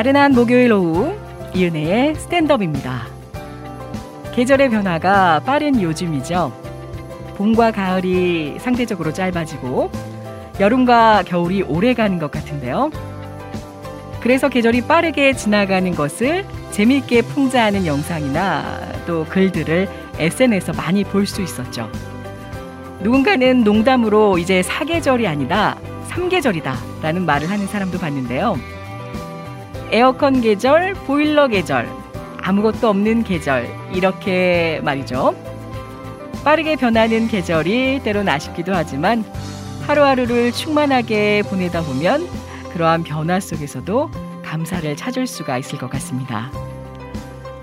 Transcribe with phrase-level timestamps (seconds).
[0.00, 1.14] 나른한 목요일 오후
[1.54, 3.06] 이은혜의 스탠드업입니다.
[4.34, 6.54] 계절의 변화가 빠른 요즘이죠.
[7.36, 9.90] 봄과 가을이 상대적으로 짧아지고
[10.58, 12.90] 여름과 겨울이 오래 가는 것 같은데요.
[14.22, 21.90] 그래서 계절이 빠르게 지나가는 것을 재미있게 풍자하는 영상이나 또 글들을 SNS에서 많이 볼 수 있었죠.
[23.00, 25.76] 누군가는 농담으로 이제 사계절이 아니다,
[26.06, 28.79] 삼계절이다 라는 말을 하는 사람도 봤는데요.
[29.92, 31.88] 에어컨 계절, 보일러 계절,
[32.42, 35.34] 아무것도 없는 계절, 이렇게 말이죠.
[36.44, 39.24] 빠르게 변하는 계절이 때론 아쉽기도 하지만
[39.86, 42.26] 하루하루를 충만하게 보내다 보면
[42.72, 44.10] 그러한 변화 속에서도
[44.44, 46.50] 감사를 찾을 수가 있을 것 같습니다.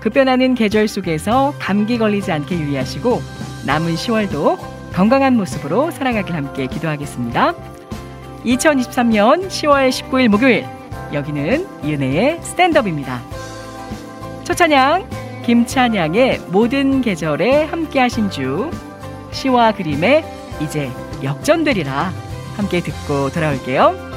[0.00, 3.20] 급변하는 계절 속에서 감기 걸리지 않게 유의하시고
[3.66, 4.58] 남은 10월도
[4.92, 7.54] 건강한 모습으로 살아가길 함께 기도하겠습니다.
[8.44, 10.77] 2023년 10월 19일 목요일
[11.12, 13.20] 여기는 이은혜의 스탠드업입니다.
[14.44, 15.08] 첫 찬양
[15.44, 18.70] 김찬양의 모든 계절에 함께 하신 주
[19.30, 20.24] 시와 그림에
[20.60, 20.90] 이제
[21.22, 22.12] 역전되리라
[22.56, 24.07] 함께 듣고 돌아올게요.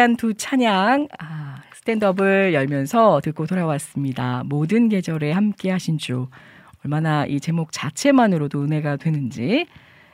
[0.00, 4.44] 네, 귀한 두 찬양 아, 스탠드업을 열면서 듣고 돌아왔습니다.
[4.46, 6.28] 모든 계절에 함께 하신 주
[6.82, 9.66] 얼마나 이 제목 자체만으로도 은혜가 되는지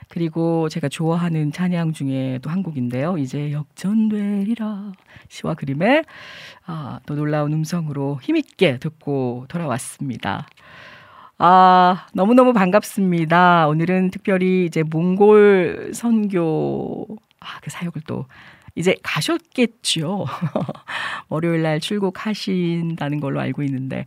[0.09, 3.17] 그리고 제가 좋아하는 찬양 중에 또 한 곡인데요.
[3.17, 4.91] 이제 역전되리라
[5.29, 6.03] 시와 그림의
[6.65, 10.47] 아, 또 놀라운 음성으로 힘있게 듣고 돌아왔습니다.
[11.37, 13.69] 아, 너무너무 반갑습니다.
[13.69, 17.07] 오늘은 특별히 이제 몽골 선교
[17.39, 18.25] 아, 그 사역을 또
[18.77, 20.25] 이제 가셨겠죠.
[21.29, 24.05] 월요일 날 출국하신다는 걸로 알고 있는데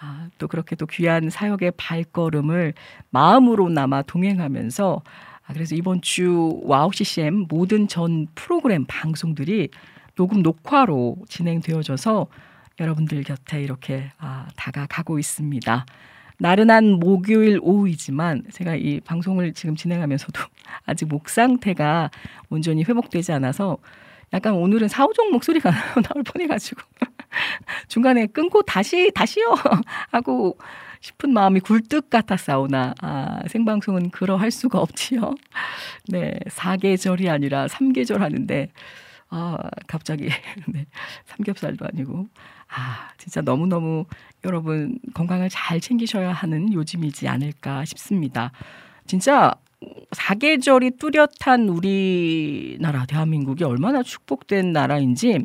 [0.00, 2.72] 아, 또 그렇게 또 귀한 사역의 발걸음을
[3.10, 5.02] 마음으로나마 동행하면서
[5.46, 9.68] 아, 그래서 이번 주 와우 CCM 모든 전 프로그램 방송들이
[10.14, 12.26] 녹음 녹화로 진행되어져서
[12.80, 15.84] 여러분들 곁에 이렇게 아, 다가가고 있습니다.
[16.38, 20.40] 나른한 목요일 오후이지만 제가 이 방송을 지금 진행하면서도
[20.86, 22.10] 아직 목 상태가
[22.48, 23.78] 온전히 회복되지 않아서
[24.32, 25.70] 약간 오늘은 사오종 목소리가
[26.02, 26.80] 나올 뻔해가지고
[27.88, 29.54] 중간에 끊고 다시 다시요
[30.10, 30.58] 하고
[31.00, 35.34] 싶은 마음이 굴뚝 같았사오나 아, 생방송은 그러할 수가 없지요.
[36.08, 38.70] 네, 사계절이 아니라 삼계절 하는데
[39.28, 40.28] 아, 갑자기
[40.66, 40.86] 네,
[41.26, 42.26] 삼겹살도 아니고
[42.68, 44.06] 아, 진짜 너무너무
[44.44, 48.50] 여러분 건강을 잘 챙기셔야 하는 요즘이지 않을까 싶습니다.
[49.06, 49.54] 진짜
[50.12, 55.44] 사계절이 뚜렷한 우리나라 대한민국이 얼마나 축복된 나라인지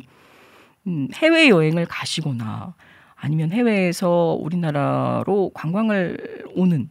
[0.86, 2.74] 음, 해외 여행을 가시거나
[3.14, 6.88] 아니면 해외에서 우리나라로 관광을 오는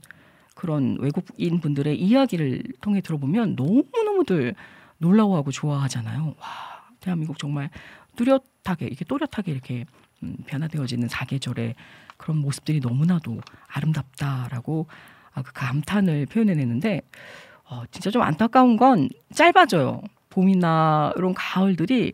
[0.56, 4.56] 그런 외국인 분들의 이야기를 통해 들어보면 너무너무들
[5.00, 6.36] 놀라워하고 좋아하잖아요.
[6.40, 6.48] 와,
[7.00, 7.70] 대한민국 정말
[8.16, 9.86] 뚜렷하게 이렇게 또렷하게 이렇게
[10.24, 11.76] 음, 변화되어지는 사계절의
[12.18, 14.88] 그런 모습들이 너무나도 아름답다라고
[15.34, 17.02] 아, 그 감탄을 표현해내는데
[17.70, 20.02] 어, 진짜 좀 안타까운 건 짧아져요.
[20.30, 22.14] 봄이나 이런 가을들이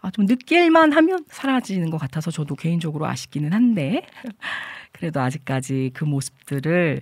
[0.00, 4.02] 아, 좀 느낄만 하면 사라지는 것 같아서 저도 개인적으로 아쉽기는 한데
[4.92, 7.00] 그래도 아직까지 그 모습들을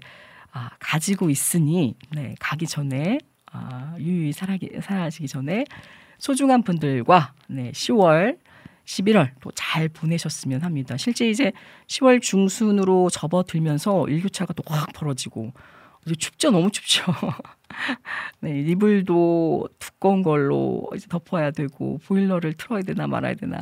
[0.52, 3.18] 아, 가지고 있으니 네, 가기 전에
[3.52, 5.64] 아, 유유히 살아기, 살아시기 전에
[6.18, 8.38] 소중한 분들과 네, 10월
[8.90, 10.96] 11월 또 잘 보내셨으면 합니다.
[10.96, 11.52] 실제 이제
[11.86, 15.52] 10월 중순으로 접어들면서 일교차가 또 확 벌어지고
[16.06, 17.04] 이제 춥죠, 너무 춥죠.
[18.40, 23.60] 네, 이불도 두꺼운 걸로 이제 덮어야 되고 보일러를 틀어야 되나 말아야 되나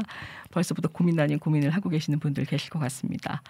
[0.51, 3.43] 벌써부터 고민 아닌 고민을 하고 계시는 분들 계실 것 같습니다.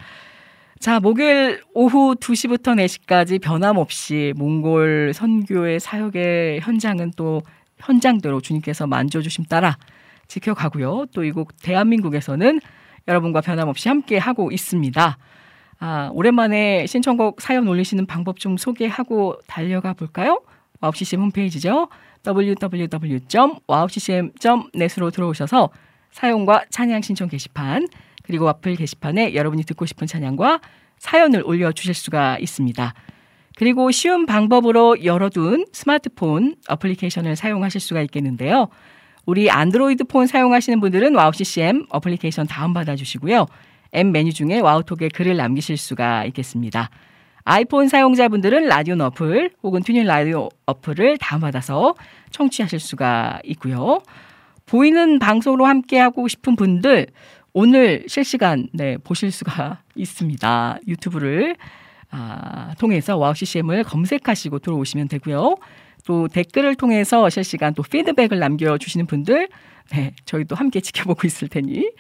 [0.81, 7.43] 자, 목요일 오후 2시부터 4시까지 변함없이 몽골 선교의 사역의 현장은 또
[7.79, 9.77] 현장대로 주님께서 만져주심 따라
[10.29, 11.07] 지켜가고요.
[11.15, 12.61] 또 이곳 대한민국에서는
[13.09, 15.19] 여러분과 변함없이 함께 하고 있습니다.
[15.81, 20.43] 아, 오랜만에 신청곡 사연 올리시는 방법 좀 소개하고 달려가 볼까요?
[20.81, 21.89] 와우CCM 홈페이지죠.
[22.27, 25.71] www.wowccm.net으로 들어오셔서
[26.11, 27.87] 사연과 찬양 신청 게시판
[28.23, 30.61] 그리고 와플 게시판에 여러분이 듣고 싶은 찬양과
[30.99, 32.95] 사연을 올려주실 수가 있습니다.
[33.57, 38.69] 그리고 쉬운 방법으로 열어둔 스마트폰 어플리케이션을 사용하실 수가 있겠는데요.
[39.29, 43.45] 우리 안드로이드 폰 사용하시는 분들은 와우 CCM 어플리케이션 다운받아 주시고요.
[43.95, 46.89] 앱 메뉴 중에 와우톡에 글을 남기실 수가 있겠습니다.
[47.45, 51.95] 아이폰 사용자분들은 라디오 어플 혹은 TuneIn 라디오 어플을 다운받아서
[52.31, 54.01] 청취하실 수가 있고요.
[54.65, 57.09] 보이는 방송으로 함께하고 싶은 분들
[57.53, 60.79] 오늘 실시간 네, 보실 수가 있습니다.
[60.89, 61.55] 유튜브를
[62.11, 65.57] 아, 통해서 와우 CCM을 검색하시고 들어오시면 되고요.
[66.09, 69.51] 또 댓글을 통해서 실시간 또 피드백을 남겨주시는 분들
[69.91, 71.93] 네, 저희도 함께 지켜보고 있을 테니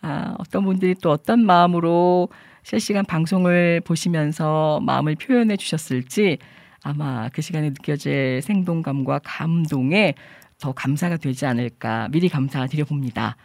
[0.00, 2.28] 아, 어떤 분들이 또 어떤 마음으로
[2.62, 6.38] 실시간 방송을 보시면서 마음을 표현해 주셨을지
[6.84, 10.14] 아마 그 시간에 느껴질 생동감과 감동에
[10.60, 13.36] 더 감사가 되지 않을까 미리 감사드려 봅니다.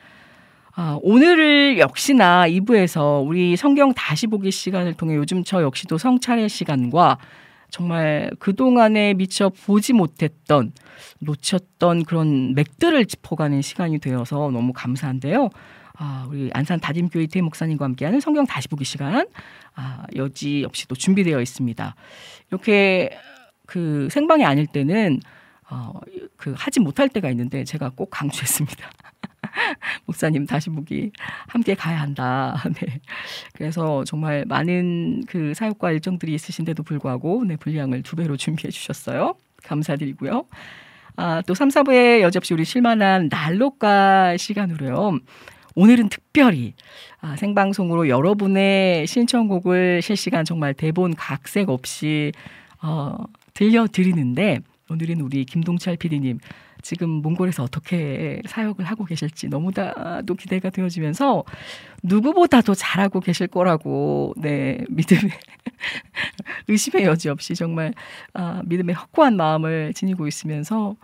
[0.75, 7.17] 아, 오늘을 역시나 2부에서 우리 성경 다시 보기 시간을 통해 요즘 저 역시도 성찰의 시간과
[7.73, 10.71] 정말 그동안에 미처 보지 못했던
[11.17, 15.49] 놓쳤던 그런 맥들을 짚어가는 시간이 되어서 너무 감사한데요.
[15.95, 19.25] 아, 우리 안산 다짐교회 태 목사님과 함께하는 성경 다시 보기 시간
[19.73, 21.95] 아, 여지 없이 또 준비되어 있습니다.
[22.51, 23.17] 이렇게
[23.65, 25.19] 그 생방이 아닐 때는
[25.71, 25.93] 어,
[26.37, 28.87] 그 하지 못할 때가 있는데 제가 꼭 강조했습니다.
[30.05, 31.11] 목사님 다시 보기
[31.47, 32.61] 함께 가야 한다.
[32.81, 32.99] 네.
[33.53, 39.35] 그래서 정말 많은 그 사역과 일정들이 있으신데도 불구하고 네, 분량을 두 배로 준비해 주셨어요.
[39.63, 40.45] 감사드리고요.
[41.15, 45.19] 아, 또 3, 4부에 여지없이 우리 실만한 난로가 시간으로요.
[45.75, 46.73] 오늘은 특별히
[47.21, 52.31] 아, 생방송으로 여러분의 신청곡을 실시간 정말 대본 각색 없이
[52.81, 53.15] 어,
[53.53, 56.39] 들려드리는데 오늘은 우리 김동철 PD님
[56.83, 61.45] 지금 몽골에서 어떻게 사역을 하고 계실지 너무나도 기대가 되어지면서
[62.03, 65.29] 누구보다도 잘하고 계실 거라고 네 믿음에
[66.67, 67.93] 의심의 여지 없이 정말
[68.33, 70.95] 아, 믿음의 확고한 마음을 지니고 있으면서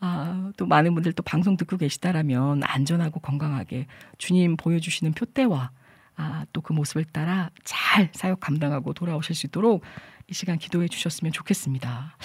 [0.00, 3.86] 아, 또 많은 분들 또 방송 듣고 계시다라면 안전하고 건강하게
[4.18, 5.70] 주님 보여주시는 표대와
[6.18, 9.82] 아, 또 그 모습을 따라 잘 사역 감당하고 돌아오실 수 있도록
[10.28, 12.16] 이 시간 기도해 주셨으면 좋겠습니다.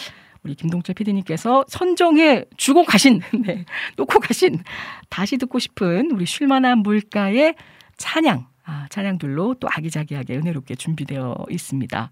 [0.43, 3.65] 우리 김동철 PD님께서 선정해 주고 가신, 네,
[3.97, 4.63] 놓고 가신,
[5.09, 7.55] 다시 듣고 싶은 우리 쉴만한 물가의
[7.97, 12.11] 찬양, 아, 찬양들로 또 아기자기하게 은혜롭게 준비되어 있습니다.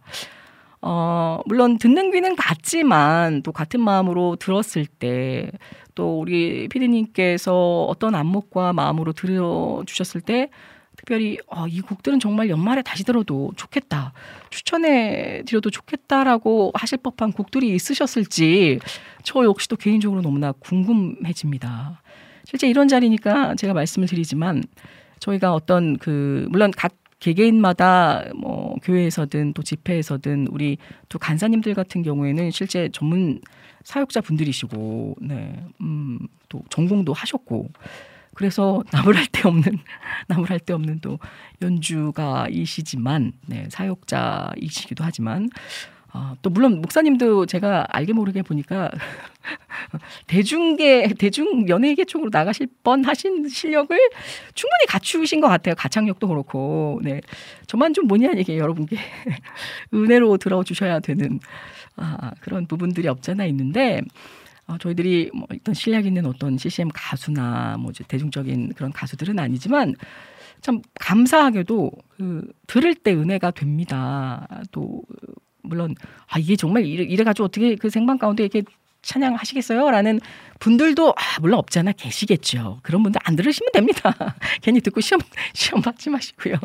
[0.81, 5.51] 어, 물론 듣는 귀는 같지만 또 같은 마음으로 들었을 때
[6.00, 10.50] 또 우리 피디님께서 어떤 안목과 마음으로 들어주셨을 때
[10.99, 14.11] 특별히 어, 이 곡들은 정말 연말에 다시 들어도 좋겠다.
[14.49, 18.79] 추천해 드려도 좋겠다라고 하실 법한 곡들이 있으셨을지
[19.23, 22.01] 저 역시도 개인적으로 너무나 궁금해집니다.
[22.43, 24.61] 실제 이런 자리니까 제가 말씀을 드리지만
[25.19, 30.77] 저희가 어떤 그 물론 각 개개인마다 뭐 교회에서든 또 집회에서든 우리
[31.07, 33.39] 또 간사님들 같은 경우에는 실제 전문
[33.83, 35.55] 사역자 분들이시고 네.
[35.79, 37.69] 음, 또 전공도 하셨고
[38.39, 39.79] 그래서 나무랄 데 없는
[40.27, 41.19] 나무랄 데 없는 또
[41.62, 45.50] 연주가이시지만 네, 사역자이시기도 하지만
[46.13, 48.89] 아, 또 물론 목사님도 제가 알게 모르게 보니까
[50.27, 53.96] 대중계 대중 연예계 쪽으로 나가실 뻔 하신 실력을
[54.55, 55.75] 충분히 갖추신 것 같아요.
[55.75, 57.01] 가창력도 그렇고.
[57.03, 57.19] 네.
[57.67, 58.98] 저만 좀 뭐냐 이게 여러분께
[59.93, 61.41] 은혜로 들어 주셔야 되는
[61.98, 64.02] 아, 그런 부분들이 없잖아 있는데
[64.69, 69.95] 어, 저희들이 뭐 어떤 실력 있는 어떤 CCM 가수나 뭐 이제 대중적인 그런 가수들은 아니지만
[70.62, 74.47] 참 감사하게도 그 들을 때 은혜가 됩니다.
[74.71, 75.01] 또
[75.63, 75.95] 물론
[76.27, 78.62] 아 이게 정말 이래, 이래 가지고 어떻게 그 생방 가운데 이렇게
[79.01, 80.19] 찬양하시겠어요?라는
[80.60, 82.82] 분들도 아, 물론 없잖아 계시겠죠.
[82.84, 84.13] 그런 분들 안 들으시면 됩니다.
[84.62, 85.21] 괜히 듣고 시험
[85.53, 86.55] 시험 받지 마시고요.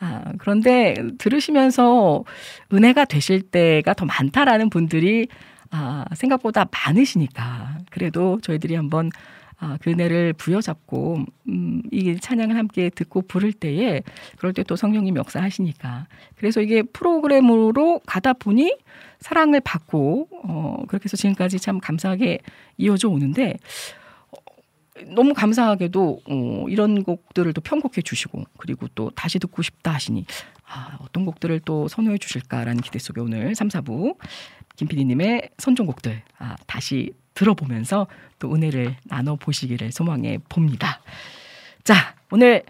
[0.00, 2.24] 아, 그런데 들으시면서
[2.72, 5.28] 은혜가 되실 때가 더 많다라는 분들이
[5.74, 9.10] 아, 생각보다 많으시니까 그래도 저희들이 한번
[9.58, 14.02] 아, 그 은혜를 부여잡고 음, 이 찬양을 함께 듣고 부를 때에
[14.36, 16.06] 그럴 때 또 성령님 역사하시니까.
[16.36, 18.76] 그래서 이게 프로그램으로 가다 보니
[19.20, 22.40] 사랑을 받고 어, 그렇게 해서 지금까지 참 감사하게
[22.76, 23.56] 이어져 오는데
[24.30, 30.26] 어, 너무 감사하게도 어, 이런 곡들을 또 편곡해 주시고 그리고 또 다시 듣고 싶다 하시니
[30.66, 34.16] 아, 어떤 곡들을 또 선호해 주실까라는 기대 속에 오늘 3, 4부
[34.76, 38.06] 김PD님의 선종곡들 아, 다시 들어보면서
[38.38, 41.00] 또 은혜를 나눠 보시기를 소망해 봅니다.
[41.84, 42.62] 자, 오늘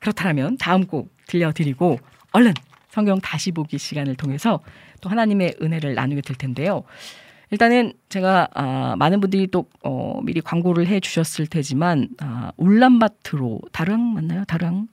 [0.00, 1.98] 그렇다면 다음 곡 들려드리고
[2.32, 2.52] 얼른
[2.90, 4.60] 성경 다시 보기 시간을 통해서
[5.00, 6.84] 또 하나님의 은혜를 나누게 될 텐데요.
[7.50, 14.14] 일단은 제가 아, 많은 분들이 또 어, 미리 광고를 해 주셨을 테지만 아, 울란바트로 다릉
[14.14, 14.44] 맞나요?
[14.44, 14.88] 다릉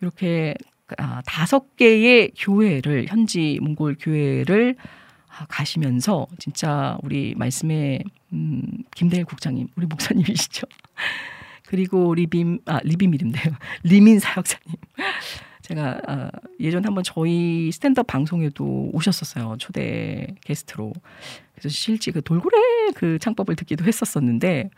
[0.00, 0.54] 이렇게
[0.96, 4.84] 아, 다섯 개의 교회를 현지 몽골 교회를 아,
[5.46, 8.00] 가시면서 진짜 우리 말씀에
[8.32, 8.62] 음,
[8.94, 10.66] 김대일 국장님 우리 목사님이시죠.
[11.66, 13.54] 그리고 리빔 아 리빔 이름대요.
[13.82, 14.76] 리민 사역사님.
[15.62, 19.56] 제가 아, 예전 한번 저희 스탠드업 방송에도 오셨었어요.
[19.58, 20.94] 초대 게스트로.
[21.54, 22.56] 그래서 실제 그 돌고래
[22.94, 24.70] 그 창법을 듣기도 했었었는데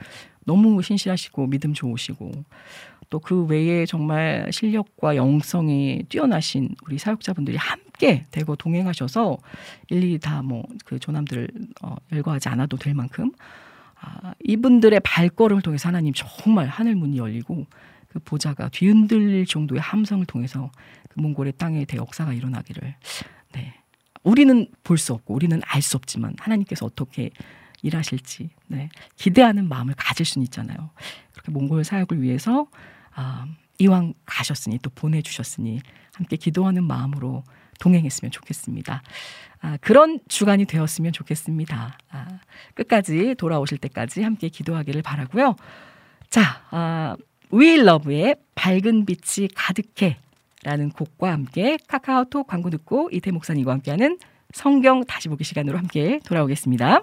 [0.44, 2.33] 너무 신실하시고 믿음 좋으시고
[3.11, 9.37] 또 그 외에 정말 실력과 영성이 뛰어나신 우리 사역자분들이 함께 대거 동행하셔서
[9.90, 11.49] 일일이 다 뭐 그 조남들을
[11.83, 13.33] 어, 열거하지 않아도 될 만큼
[14.01, 17.66] 아, 이분들의 발걸음을 통해서 하나님 정말 하늘 문이 열리고
[18.09, 20.70] 그 보좌가 뒤흔들릴 정도의 함성을 통해서
[21.11, 22.94] 그 몽골의 땅에 대 역사가 일어나기를
[23.53, 23.75] 네.
[24.23, 27.31] 우리는 볼 수 없고 우리는 알 수 없지만 하나님께서 어떻게
[27.83, 28.88] 일하실지 네.
[29.16, 30.90] 기대하는 마음을 가질 수는 있잖아요.
[31.33, 32.66] 그렇게 몽골 사역을 위해서
[33.21, 33.47] 아,
[33.79, 35.81] 이왕 가셨으니 또 보내주셨으니
[36.15, 37.45] 함께 기도하는 마음으로
[37.79, 39.03] 동행했으면 좋겠습니다.
[39.61, 41.99] 아, 그런 주간이 되었으면 좋겠습니다.
[42.11, 42.39] 아,
[42.75, 45.55] 끝까지 돌아오실 때까지 함께 기도하기를 바라고요.
[46.31, 47.17] 자, 아,
[47.53, 50.17] 위일러브의 밝은 빛이 가득해
[50.63, 54.19] 라는 곡과 함께 카카오톡 광고 듣고 이태 목사님과 함께하는
[54.53, 57.03] 성경 다시 보기 시간으로 함께 돌아오겠습니다.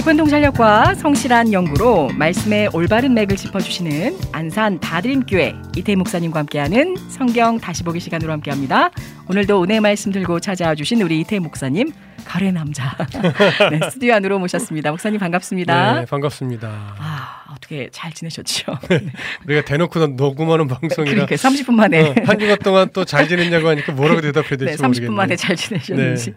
[0.00, 7.82] 깊은 통찰력과 성실한 연구로 말씀의 올바른 맥을 짚어주시는 안산 다림교회 이태 목사님과 함께하는 성경 다시
[7.82, 8.92] 보기 시간으로 함께합니다.
[9.28, 11.92] 오늘도 은혜 말씀 들고 찾아와 주신 우리 이태 목사님
[12.24, 12.96] 가래 남자
[13.70, 14.90] 네, 스튜디오 안으로 모셨습니다.
[14.90, 16.00] 목사님 반갑습니다.
[16.00, 16.68] 네, 반갑습니다.
[16.98, 18.78] 아 어떻게 잘 지내셨죠?
[19.46, 23.92] 우리가 대놓고 녹음하는 방송이라 그러니까 30분 만에 어, 한 주간 동안 또 잘 지냈냐고 하니까
[23.92, 25.12] 뭐라고 대답해야 네, 될지 30분 모르겠네요.
[25.12, 26.34] 만에 잘 지내셨는지.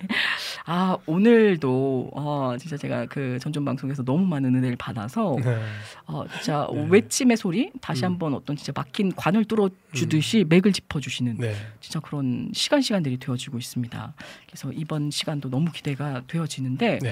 [0.65, 5.61] 아 오늘도 어, 진짜 제가 그 전전 방송에서 너무 많은 은혜를 받아서 네.
[6.05, 6.87] 어, 진짜 네.
[6.89, 8.11] 외침의 소리 다시 음.
[8.11, 11.53] 한번 어떤 진짜 막힌 관을 뚫어 주듯이 맥을 짚어 주시는 네.
[11.81, 14.13] 진짜 그런 시간 시간들이 되어지고 있습니다.
[14.47, 17.11] 그래서 이번 시간도 너무 기대가 되어지는데 네.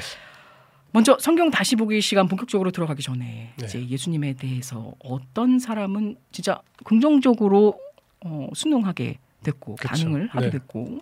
[0.93, 3.65] 먼저 성경 다시 보기 시간 본격적으로 들어가기 전에 네.
[3.65, 7.77] 이제 예수님에 대해서 어떤 사람은 진짜 긍정적으로
[8.23, 9.89] 어, 순응하게 됐고 그쵸.
[9.89, 10.51] 반응을 하게 네.
[10.51, 10.99] 됐고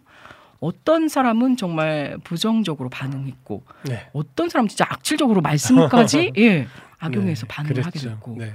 [0.59, 4.09] 어떤 사람은 정말 부정적으로 반응했고 네.
[4.13, 6.67] 어떤 사람 은 진짜 악질적으로 말씀까지 예
[6.99, 7.99] 악용해서 네, 반응을 하게.
[7.99, 8.53] 됐고 네.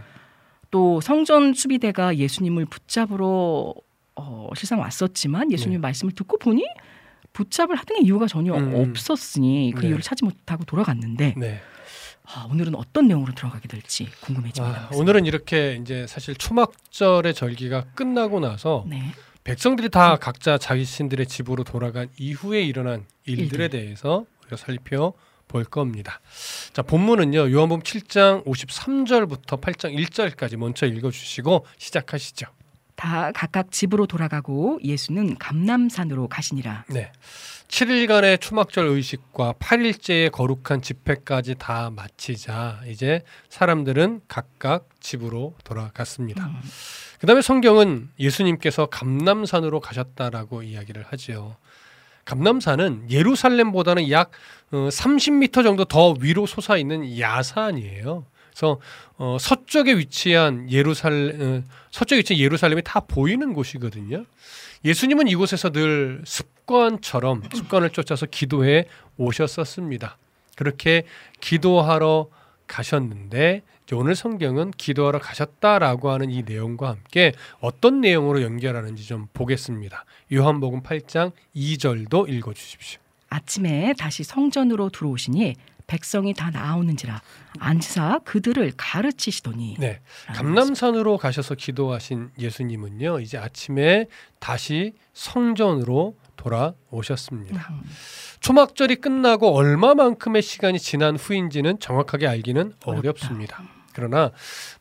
[0.70, 3.74] 또 성전 수비대가 예수님을 붙잡으러
[4.16, 5.80] 어, 실상 왔었지만 예수님 의 네.
[5.80, 6.66] 말씀을 듣고 보니
[7.32, 8.74] 붙잡을 하등의 이유가 전혀 음.
[8.74, 9.88] 없었으니 그 네.
[9.88, 11.60] 이유를 찾지 못하고 돌아갔는데 네.
[12.26, 14.88] 아, 오늘은 어떤 내용으로 들어가게 될지 궁금해집니다.
[14.90, 19.12] 아, 오늘은 이렇게 이제 사실 초막절의 절기가 끝나고 나서 네.
[19.44, 23.68] 백성들이 다 각자 자신들의 집으로 돌아간 이후에 일어난 일들에 일들.
[23.80, 25.12] 대해서 우리가 살펴
[25.46, 26.20] 볼 겁니다.
[26.72, 27.52] 자, 본문은요.
[27.52, 32.46] 요한복음 7장 53절부터 8장 1절까지 먼저 읽어 주시고 시작하시죠.
[32.96, 36.84] 다 각각 집으로 돌아가고 예수는 감남산으로 가시니라.
[36.88, 37.10] 네.
[37.68, 46.46] 7일간의 초막절 의식과 8일째의 거룩한 집회까지 다 마치자 이제 사람들은 각각 집으로 돌아갔습니다.
[46.46, 46.60] 음.
[47.20, 51.56] 그다음에 성경은 예수님께서 감남산으로 가셨다라고 이야기를 하지요.
[52.24, 54.30] 감남산은 예루살렘보다는 약
[54.70, 58.26] 어, 30m 정도 더 위로 솟아 있는 야산이에요.
[58.54, 58.78] 그래서
[59.16, 64.24] 어, 서쪽에 위치한 예루살렘 어, 서쪽에 위치한 예루살렘이 다 보이는 곳이거든요.
[64.84, 68.86] 예수님은 이곳에서 늘 습관처럼 습관을 쫓아서 기도해
[69.16, 70.16] 오셨었습니다.
[70.56, 71.04] 그렇게
[71.40, 72.28] 기도하러
[72.66, 73.62] 가셨는데
[73.92, 80.04] 오늘 성경은 기도하러 가셨다라고 하는 이 내용과 함께 어떤 내용으로 연결하는지 좀 보겠습니다.
[80.32, 83.00] 요한복음 8장 2절도 읽어 주십시오.
[83.28, 85.54] 아침에 다시 성전으로 들어오시니
[85.86, 87.20] 백성이 다 나오는지라
[87.58, 90.00] 앉으사 그들을 가르치시더니 네.
[90.26, 93.20] 라는 감남산으로 가셔서 기도하신 예수님은요.
[93.20, 94.06] 이제 아침에
[94.38, 97.68] 다시 성전으로 돌아오셨습니다.
[97.72, 97.82] 음.
[98.40, 102.90] 초막절이 끝나고 얼마만큼의 시간이 지난 후인지는 정확하게 알기는 어렵다.
[102.90, 103.73] 어렵습니다.
[103.94, 104.32] 그러나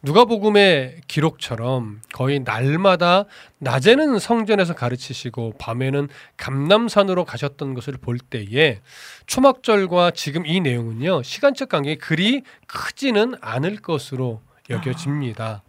[0.02, 3.26] 누가복음의 기록처럼 거의 날마다
[3.60, 8.82] 낮에는 성전에서 가르치시고 밤에는 감남산으로 가셨던 것을 볼 때에
[9.28, 15.64] 초막절과 지금 이 내용은요 시간적 간격이 그리 크지는 않을 것으로 여겨집니다.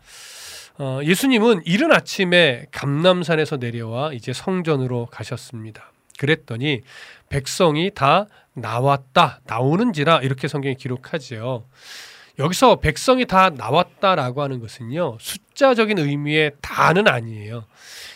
[0.78, 5.92] 어, 예수님은 이른 아침에 감남산에서 내려와 이제 성전으로 가셨습니다.
[6.18, 6.80] 그랬더니
[7.28, 11.64] 백성이 다 나왔다 나오는지라 이렇게 성경이 기록하지요.
[12.38, 17.64] 여기서 백성이 다 나왔다라고 하는 것은요 숫자적인 의미의 다는 아니에요.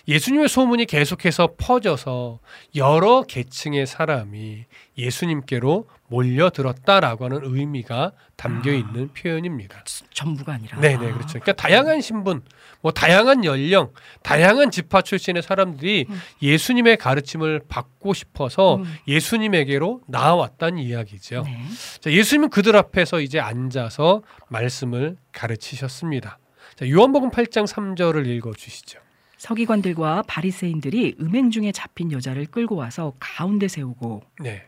[0.08, 2.40] 예수님의 소문이 계속해서 퍼져서
[2.76, 4.64] 여러 계층의 사람이
[4.96, 8.74] 예수님께로 몰려들었다라고 하는 의미가 담겨 아.
[8.74, 9.84] 있는 표현입니다.
[10.12, 11.38] 전부가 아니라 네, 네, 그렇죠.
[11.38, 12.42] 그러니까 다양한 신분,
[12.80, 16.20] 뭐 다양한 연령, 다양한 지파 출신의 사람들이 음.
[16.42, 18.94] 예수님의 가르침을 받고 싶어서 음.
[19.08, 21.42] 예수님에게로 나아왔다는 이야기죠.
[21.44, 21.58] 네.
[22.00, 26.38] 자, 예수님은 그들 앞에서 이제 앉아서 말씀을 가르치셨습니다.
[26.76, 29.00] 자, 요한복음 8장 3절을 읽어 주시죠.
[29.38, 34.64] 서기관들과 바리새인들이 음행 중에 잡힌 여자를 끌고 와서 가운데 세우고 네.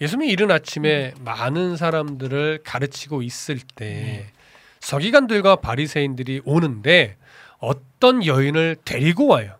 [0.00, 4.26] 예수님이 이른 아침에 많은 사람들을 가르치고 있을 때
[4.80, 7.16] 서기관들과 바리새인들이 오는데
[7.58, 9.56] 어떤 여인을 데리고 와요.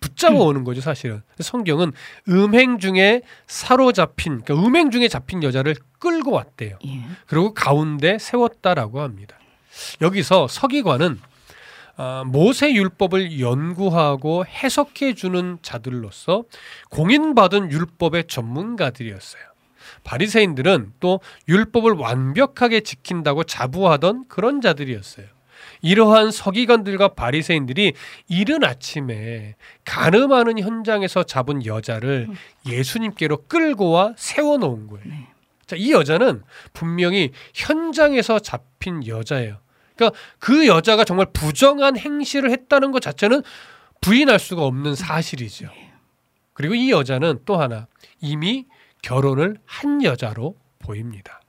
[0.00, 1.22] 붙잡아 오는 거죠, 사실은.
[1.40, 1.92] 성경은
[2.28, 6.78] 음행 중에 사로잡힌, 그러니까 음행 중에 잡힌 여자를 끌고 왔대요.
[6.86, 7.00] 예.
[7.26, 9.36] 그리고 가운데 세웠다라고 합니다.
[10.00, 11.18] 여기서 서기관은
[11.98, 16.44] 아, 모세 율법을 연구하고 해석해 주는 자들로서
[16.90, 19.42] 공인받은 율법의 전문가들이었어요.
[20.04, 25.26] 바리새인들은 또 율법을 완벽하게 지킨다고 자부하던 그런 자들이었어요.
[25.86, 27.92] 이러한 서기관들과 바리새인들이
[28.26, 32.28] 이른 아침에 가늠하는 현장에서 잡은 여자를
[32.66, 35.04] 예수님께로 끌고 와 세워 놓은 거예요.
[35.06, 35.28] 네.
[35.64, 39.58] 자, 이 여자는 분명히 현장에서 잡힌 여자예요.
[39.94, 43.42] 그러니까 그 여자가 정말 부정한 행실을 했다는 것 자체는
[44.00, 45.68] 부인할 수가 없는 사실이죠.
[46.52, 47.86] 그리고 이 여자는 또 하나
[48.20, 48.66] 이미
[49.02, 51.40] 결혼을 한 여자로 보입니다.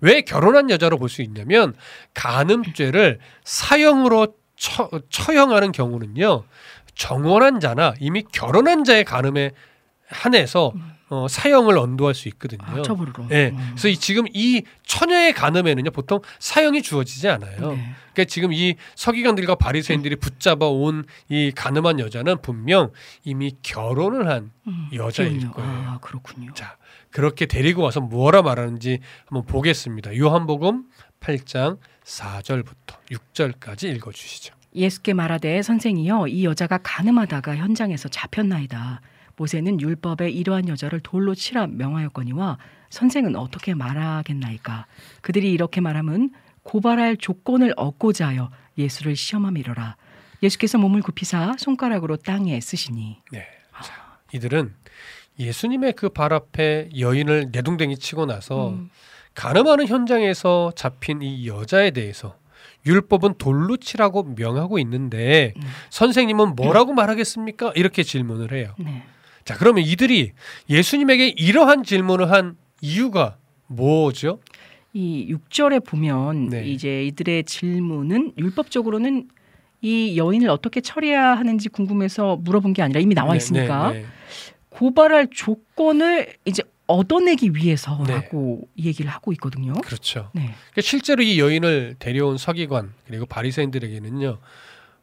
[0.00, 1.74] 왜 결혼한 여자로 볼 수 있냐면
[2.14, 6.44] 간음죄를 사형으로 처, 처형하는 경우는요
[6.94, 9.52] 정원한 자나 이미 결혼한 자의 간음에
[10.08, 10.72] 한해서
[11.08, 12.62] 어, 사형을 언도할 수 있거든요.
[12.64, 12.82] 아.
[13.28, 13.50] 네.
[13.50, 13.68] 음.
[13.72, 17.72] 그래서 이 지금 이 처녀의 간음에는요 보통 사형이 주어지지 않아요.
[17.72, 17.94] 네.
[18.12, 22.92] 그러니까 지금 이 서기관들과 바리새인들이 붙잡아 온 이 간음한 여자는 분명
[23.24, 25.50] 이미 결혼을 한 음, 여자일.
[25.50, 25.68] 거예요.
[25.70, 26.52] 아, 그렇군요.
[26.54, 26.76] 자
[27.10, 30.16] 그렇게 데리고 와서 뭐라 말하는지 한번 보겠습니다.
[30.16, 30.84] 요한복음
[31.20, 34.54] 8장 4절부터 6절까지 읽어 주시죠.
[34.74, 39.00] 예수께 말하되 선생이여 이 여자가 가늠하다가 현장에서 잡혔나이다.
[39.36, 42.58] 모세는 율법에 이러한 여자를 돌로 치라 명하였거니와
[42.90, 44.86] 선생은 어떻게 말하겠나이까.
[45.22, 46.30] 그들이 이렇게 말함은
[46.62, 49.96] 고발할 조건을 얻고자 하여 예수를 시험함이로라.
[50.42, 53.22] 예수께서 몸을 굽히사 손가락으로 땅에 쓰시니.
[53.32, 53.46] 네.
[53.82, 54.74] 자, 이들은
[55.40, 58.90] 예수님의 그 발 앞에 여인을 내동댕이 치고 나서 음.
[59.34, 62.36] 가늠하는 현장에서 잡힌 이 여자에 대해서
[62.86, 65.62] 율법은 돌로 치라고 명하고 있는데 음.
[65.90, 67.72] 선생님은 뭐라고 말하겠습니까?
[67.74, 68.74] 이렇게 질문을 해요.
[68.78, 69.02] 네.
[69.44, 70.32] 자, 그러면 이들이
[70.68, 73.36] 예수님에게 이러한 질문을 한 이유가
[73.66, 74.40] 뭐죠?
[74.92, 76.64] 이 6절에 보면 네.
[76.66, 79.28] 이제 이들의 질문은 율법적으로는
[79.82, 84.06] 이 여인을 어떻게 처리해야 하는지 궁금해서 물어본 게 아니라 이미 나와 네, 있으니까 네, 네.
[84.70, 88.86] 고발할 조건을 이제 얻어내기 위해서라고 네.
[88.86, 89.74] 얘기를 하고 있거든요.
[89.74, 90.30] 그렇죠.
[90.34, 90.42] 네.
[90.42, 94.38] 그러니까 실제로 이 여인을 데려온 서기관 그리고 바리새인들에게는요.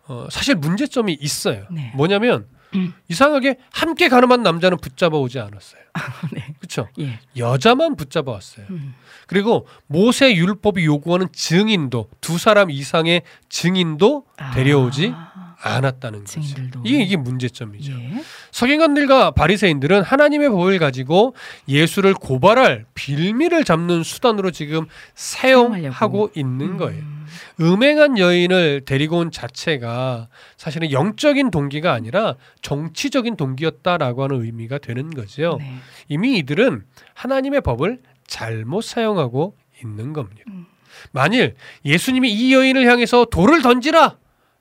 [0.07, 1.65] 어, 사실 문제점이 있어요.
[1.71, 1.91] 네.
[1.95, 2.93] 뭐냐면 음.
[3.07, 5.81] 이상하게 함께 가늠한 남자는 붙잡아 오지 않았어요.
[6.33, 6.53] 네.
[6.59, 6.89] 그렇죠.
[6.99, 7.19] 예.
[7.37, 8.65] 여자만 붙잡아 왔어요.
[8.69, 8.93] 음.
[9.25, 15.26] 그리고 모세 율법이 요구하는 증인도 두 사람 이상의 증인도 데려오지 아,
[15.59, 16.41] 않았다는 거죠.
[16.85, 17.91] 이게 이게 문제점이죠.
[17.91, 18.23] 예.
[18.51, 21.35] 서기관들과 바리새인들은 하나님의 법을 가지고
[21.67, 24.85] 예수를 고발할 빌미를 잡는 수단으로 지금
[25.15, 26.31] 사용하고 사용하려고.
[26.35, 27.01] 있는 거예요.
[27.01, 27.25] 음.
[27.59, 30.27] 음행한 여인을 데리고 온 자체가
[30.57, 35.57] 사실은 영적인 동기가 아니라 정치적인 동기였다라고 하는 의미가 되는 거죠.
[35.59, 35.75] 네.
[36.07, 36.83] 이미 이들은
[37.15, 40.43] 하나님의 법을 잘못 사용하고 있는 겁니다.
[40.47, 40.65] 음.
[41.11, 41.55] 만일
[41.85, 44.17] 예수님이 이 여인을 향해서 돌을 던지라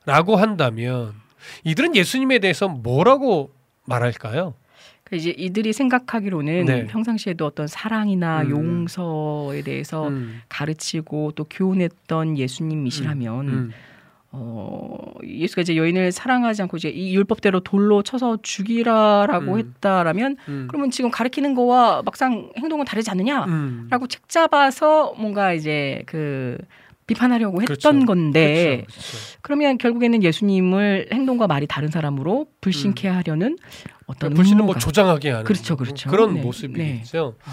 [0.07, 1.13] 라고 한다면
[1.65, 3.51] 이들은 예수님에 대해서 뭐라고
[3.85, 4.55] 말할까요?
[5.05, 6.87] 그 이제 이들이 생각하기로는 네.
[6.87, 8.51] 평상시에도 어떤 사랑이나 음.
[8.51, 13.71] 용서에 대해서 음, 가르치고 또 교훈했던 예수님이시라면 음,
[14.33, 19.59] 어, 예수가 이제 여인을 사랑하지 않고 이제 이 율법대로 돌로 쳐서 죽이라라고 음.
[19.59, 23.89] 했다라면 음, 그러면 지금 가르치는 거와 막상 행동은 다르지 않느냐라고 음.
[24.09, 26.59] 책 잡아서 뭔가 이제 그
[27.07, 28.07] 비판하려고 했던 그렇죠.
[28.07, 29.39] 건데 그렇죠, 그렇죠.
[29.43, 33.57] 그러면 결국에는 예수님을 행동과 말이 다른 사람으로 불신케 하려는
[34.07, 36.11] 어떤 그러니까 불신은 뭐 조장하게 하는 그렇죠, 그렇죠.
[36.11, 37.37] 그런 네, 모습이겠죠.
[37.45, 37.51] 아,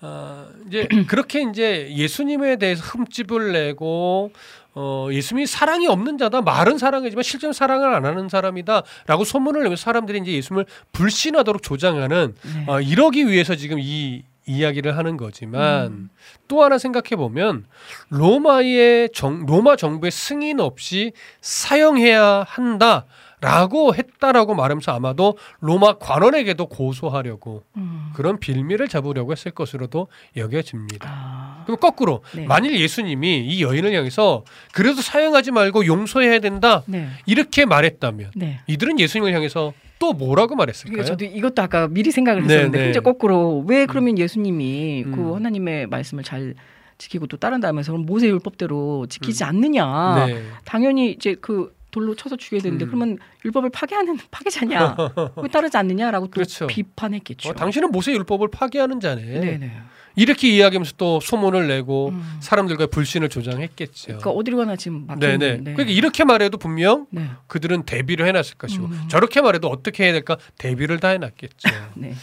[0.00, 4.32] 아, 이제 그렇게 이제 예수님에 대해서 흠집을 내고
[4.74, 10.18] 어, 예수님이 사랑이 없는 자다 말은 사랑이지만 실제로 사랑을 안 하는 사람이다라고 소문을 내면서 사람들이
[10.20, 12.64] 이제 예수님을 불신하도록 조장하는 네.
[12.66, 16.10] 어, 이러기 위해서 지금 이 이야기를 하는 거지만 음.
[16.48, 17.66] 또 하나 생각해 보면
[18.10, 28.10] 로마의 정, 로마 정부의 승인 없이 사용해야 한다라고 했다라고 말하면서 아마도 로마 관원에게도 고소하려고 음.
[28.14, 31.08] 그런 빌미를 잡으려고 했을 것으로도 여겨집니다.
[31.10, 32.46] 아, 그럼 거꾸로 네.
[32.46, 38.60] 만일 예수님이 이 여인을 향해서 그래도 사용하지 말고 용서해야 된다 네, 이렇게 말했다면 네.
[38.66, 39.72] 이들은 예수님을 향해서
[40.04, 40.92] 또 뭐라고 말했을까요?
[40.92, 42.84] 그러니까 저도 이것도 아까 미리 생각을 네, 했었는데 네.
[42.84, 45.12] 근데 거꾸로 왜 그러면 예수님이 음.
[45.12, 46.54] 그 하나님의 말씀을 잘
[46.98, 50.26] 지키고 또 따른다면서 모세 율법대로 지키지 않느냐?
[50.26, 50.42] 네.
[50.64, 52.88] 당연히 이제 그 돌로 쳐서 죽여야 되는데 음.
[52.88, 54.96] 그러면 율법을 파괴하는 파괴자냐?
[55.36, 56.66] 왜 따르지 않느냐라고 또 그렇죠.
[56.66, 57.50] 비판했겠죠.
[57.50, 59.22] 어, 당신은 모세 율법을 파괴하는 자네.
[59.22, 59.72] 네네.
[60.16, 62.38] 이렇게 이야기하면서 또 소문을 내고 음.
[62.40, 64.06] 사람들과 불신을 조장했겠죠.
[64.06, 65.56] 그러니까 어디로 가나 지금 막히는 네네.
[65.58, 65.72] 네.
[65.72, 67.30] 그러니까 이렇게 말해도 분명 네.
[67.46, 69.02] 그들은 대비를 해놨을 것이고 음.
[69.08, 71.68] 저렇게 말해도 어떻게 해야 될까 대비를 다 해놨겠죠.
[71.94, 72.14] 네.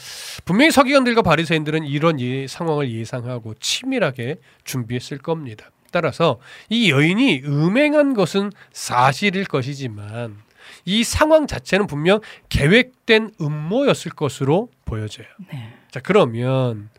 [0.43, 5.69] 분명히 서기관들과 바리새인들은 이런 예, 상황을 예상하고 치밀하게 준비했을 겁니다.
[5.91, 6.39] 따라서
[6.69, 10.37] 이 여인이 음행한 것은 사실일 것이지만
[10.85, 15.27] 이 상황 자체는 분명 계획된 음모였을 것으로 보여져요.
[15.51, 15.73] 네.
[15.91, 16.89] 자 그러면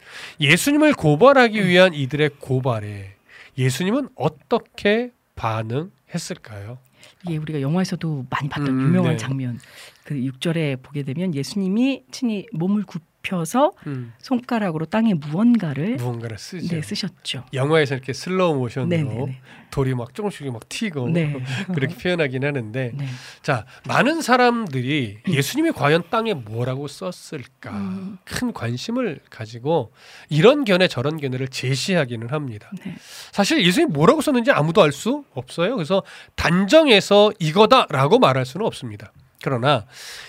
[0.40, 3.16] 예수님을 고발하기 위한 이들의 고발에
[3.58, 6.78] 예수님은 어떻게 반응했을까요?
[7.24, 9.16] 이게 우리가 영화에서도 많이 봤던 음, 유명한 네.
[9.16, 9.58] 장면.
[10.04, 16.74] 그 6절에 보게 되면 예수님이 친히 몸을 굽혀서 음, 손가락으로 땅에 무언가를 무언가를 쓰죠.
[16.74, 17.44] 네, 쓰셨죠.
[17.52, 19.40] 영화에서 이렇게 슬로우 모션으로 네네네.
[19.70, 21.42] 돌이 막 조금씩 막 튀고 네.
[21.74, 23.06] 그렇게 표현하긴 하는데 네.
[23.42, 28.18] 자 많은 사람들이 예수님이 과연 땅에 뭐라고 썼을까 음.
[28.24, 29.92] 큰 관심을 가지고
[30.28, 32.70] 이런 견해 저런 견해를 제시하기는 합니다.
[32.84, 32.94] 네.
[33.32, 35.74] 사실 예수님이 뭐라고 썼는지 아무도 알 수 없어요.
[35.76, 36.02] 그래서
[36.36, 39.10] 단정해서 이거다라고 말할 수는 없습니다.
[39.42, 39.84] 그러나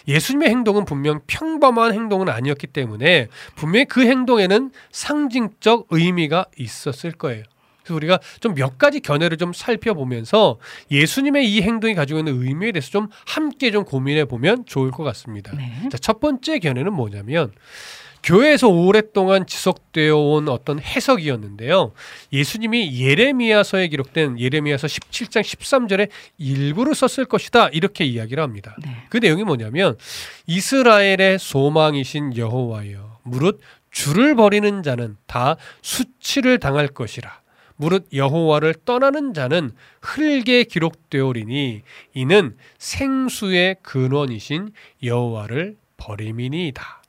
[0.07, 7.43] 예수님의 행동은 분명 평범한 행동은 아니었기 때문에 분명히 그 행동에는 상징적 의미가 있었을 거예요.
[7.83, 10.57] 그래서 우리가 좀 몇 가지 견해를 좀 살펴보면서
[10.89, 15.55] 예수님의 이 행동이 가지고 있는 의미에 대해서 좀 함께 좀 고민해 보면 좋을 것 같습니다.
[15.55, 15.89] 네.
[15.89, 17.51] 자, 첫 번째 견해는 뭐냐면
[18.23, 21.91] 교회에서 오랫동안 지속되어 온 어떤 해석이었는데요.
[22.31, 27.67] 예수님이 예레미야서에 기록된 예레미야서 17장 13절에 일부를 썼을 것이다.
[27.69, 28.75] 이렇게 이야기를 합니다.
[28.81, 28.89] 네.
[29.09, 29.97] 그 내용이 뭐냐면
[30.47, 33.59] 이스라엘의 소망이신 여호와여 무릇
[33.91, 37.41] 주를 버리는 자는 다 수치를 당할 것이라
[37.75, 39.71] 무릇 여호와를 떠나는 자는
[40.01, 41.81] 흙에 기록되오리니
[42.13, 44.71] 이는 생수의 근원이신
[45.03, 47.03] 여호와를 버림이니이다.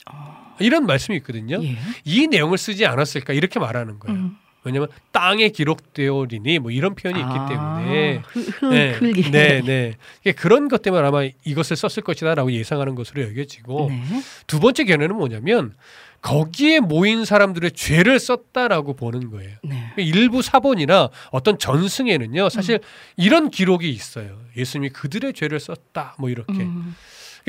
[0.60, 1.62] 이런 말씀이 있거든요.
[1.62, 1.76] 예.
[2.04, 4.18] 이 내용을 쓰지 않았을까 이렇게 말하는 거예요.
[4.18, 4.36] 음.
[4.64, 8.22] 왜냐하면 땅에 기록되오리니 뭐 이런 표현이 있기 아, 때문에
[8.70, 8.98] 네.
[9.30, 9.94] 네, 네.
[10.22, 14.02] 이게 그런 것 때문에 아마 이것을 썼을 것이다라고 예상하는 것으로 여겨지고 네.
[14.46, 15.74] 두 번째 견해는 뭐냐면
[16.22, 19.58] 거기에 모인 사람들의 죄를 썼다라고 보는 거예요.
[19.62, 19.92] 네.
[19.98, 22.80] 일부 사본이나 어떤 전승에는요, 사실
[23.18, 24.40] 이런 기록이 있어요.
[24.56, 26.54] 예수님이 그들의 죄를 썼다, 뭐 이렇게.
[26.54, 26.96] 음.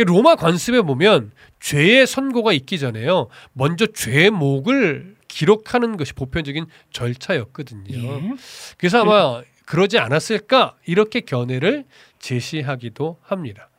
[0.03, 7.97] 로마 관습에 보면 죄의 선고가 있기 전에요, 먼저 죄목을 기록하는 것이 보편적인 절차였거든요.
[7.97, 8.33] 예.
[8.77, 11.85] 그래서 아마 그러지 않았을까 이렇게 견해를
[12.19, 13.69] 제시하기도 합니다.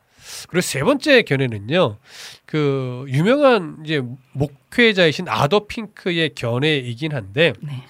[0.48, 1.98] 그리고 세 번째 견해는요,
[2.44, 4.02] 그 유명한 이제
[4.32, 7.84] 목회자이신 아더 핑크의 견해이긴 한데 네.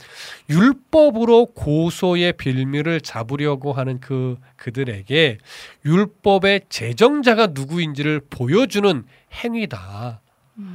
[0.48, 5.38] 율법으로 고소의 빌미를 잡으려고 하는 그 그들에게
[5.84, 10.20] 율법의 제정자가 누구인지를 보여주는 행위다.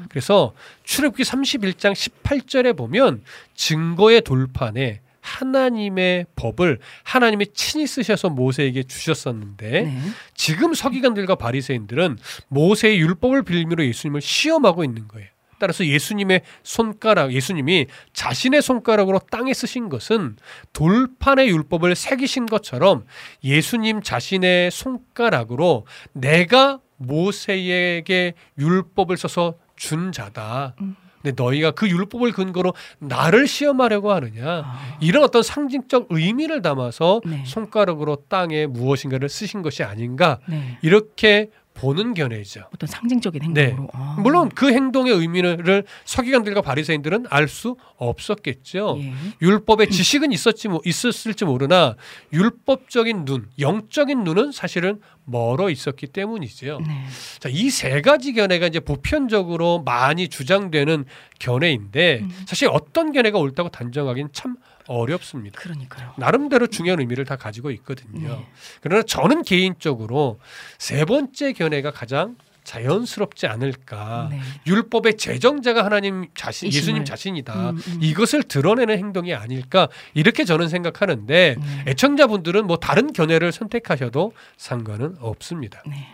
[0.10, 0.54] 그래서
[0.84, 3.24] 출애굽기 31장 18절에 보면
[3.56, 9.98] 증거의 돌판에 하나님의 법을 하나님이 친히 쓰셔서 모세에게 주셨었는데 네.
[10.36, 12.18] 지금 서기관들과 바리새인들은
[12.50, 15.28] 모세의 율법을 빌미로 예수님을 시험하고 있는 거예요.
[15.62, 20.38] 따라서 예수님의 손가락, 예수님이 자신의 손가락으로 땅에 쓰신 것은
[20.74, 23.06] 돌판의 율법을 새기신 것처럼
[23.44, 30.76] 예수님 자신의 손가락으로 내가 모세에게 율법을 써서 준 자다.
[31.22, 34.64] 근데 너희가 그 율법을 근거로 나를 시험하려고 하느냐?
[34.66, 37.44] 아, 이런 어떤 상징적 의미를 담아서 네.
[37.46, 40.78] 손가락으로 땅에 무엇인가를 쓰신 것이 아닌가 네.
[40.82, 42.66] 이렇게 보는 견해죠.
[42.74, 43.68] 어떤 상징적인 네.
[43.70, 43.90] 행동으로.
[43.94, 44.18] 아.
[44.20, 48.98] 물론 그 행동의 의미를 서기관들과 바리새인들은 알 수 없었겠죠.
[49.00, 49.14] 예.
[49.42, 51.96] 율법의 지식은 있었지 뭐 있었을지 모르나
[52.34, 56.80] 율법적인 눈, 영적인 눈은 사실은 멀어 있었기 때문이지요.
[56.80, 57.06] 네.
[57.40, 61.06] 자, 이 세 가지 견해가 이제 보편적으로 많이 주장되는
[61.40, 62.30] 견해인데 음.
[62.46, 64.56] 사실 어떤 견해가 옳다고 단정하기는 참
[64.88, 65.60] 어렵습니다.
[65.60, 66.14] 그러니까요.
[66.18, 68.36] 나름대로 중요한 의미를 다 가지고 있거든요.
[68.38, 68.48] 네.
[68.82, 70.40] 그러나 저는 개인적으로
[70.78, 74.28] 세 번째 견해가 가장 자연스럽지 않을까.
[74.30, 74.40] 네.
[74.68, 76.82] 율법의 제정자가 하나님 자신, 이심을.
[76.82, 77.72] 예수님 자신이다.
[77.72, 77.98] 음, 음.
[78.02, 81.84] 이것을 드러내는 행동이 아닐까 이렇게 저는 생각하는데 네.
[81.88, 85.82] 애청자분들은 뭐 다른 견해를 선택하셔도 상관은 없습니다.
[85.88, 86.08] 네.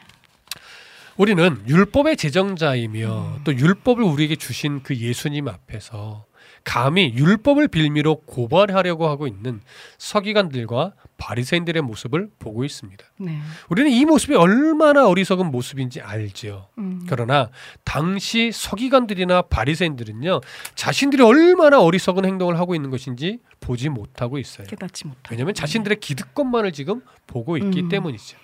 [1.17, 3.41] 우리는 율법의 제정자이며 음.
[3.43, 6.25] 또 율법을 우리에게 주신 그 예수님 앞에서
[6.67, 9.61] 감히 율법을 빌미로 고발하려고 하고 있는
[9.97, 13.05] 서기관들과 바리새인들의 모습을 보고 있습니다.
[13.19, 13.39] 네.
[13.69, 16.67] 우리는 이 모습이 얼마나 어리석은 모습인지 알지요.
[16.77, 17.05] 음.
[17.07, 17.49] 그러나
[17.85, 20.41] 당시 서기관들이나 바리새인들은요
[20.75, 24.67] 자신들이 얼마나 어리석은 행동을 하고 있는 것인지 보지 못하고 있어요.
[24.67, 25.27] 깨닫지 못하고.
[25.31, 27.89] 왜냐하면 자신들의 기득권만을 지금 보고 있기 음.
[27.89, 28.37] 때문이죠.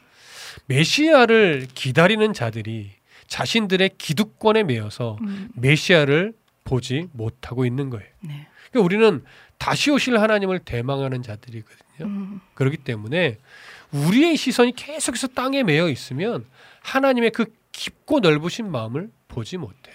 [0.67, 2.91] 메시아를 기다리는 자들이
[3.27, 5.49] 자신들의 기득권에 매여서 음.
[5.55, 6.33] 메시아를
[6.73, 8.07] 보지 못하고 있는 거예요.
[8.21, 8.47] 네.
[8.71, 9.23] 그러니까 우리는
[9.59, 12.07] 다시 오실 하나님을 대망하는 자들이거든요.
[12.07, 12.41] 음.
[12.55, 13.37] 그렇기 때문에
[13.91, 16.45] 우리의 시선이 계속해서 땅에 매여 있으면
[16.81, 19.93] 하나님의 그 깊고 넓으신 마음을 보지 못해요.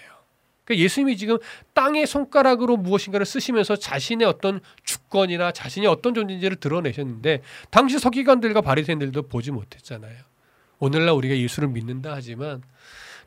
[0.63, 1.37] 그러니까 예수님이 지금
[1.73, 9.51] 땅의 손가락으로 무엇인가를 쓰시면서 자신의 어떤 주권이나 자신이 어떤 존재인지를 드러내셨는데 당시 서기관들과 바리새인들도 보지
[9.51, 10.15] 못했잖아요.
[10.77, 12.61] 오늘날 우리가 예수를 믿는다 하지만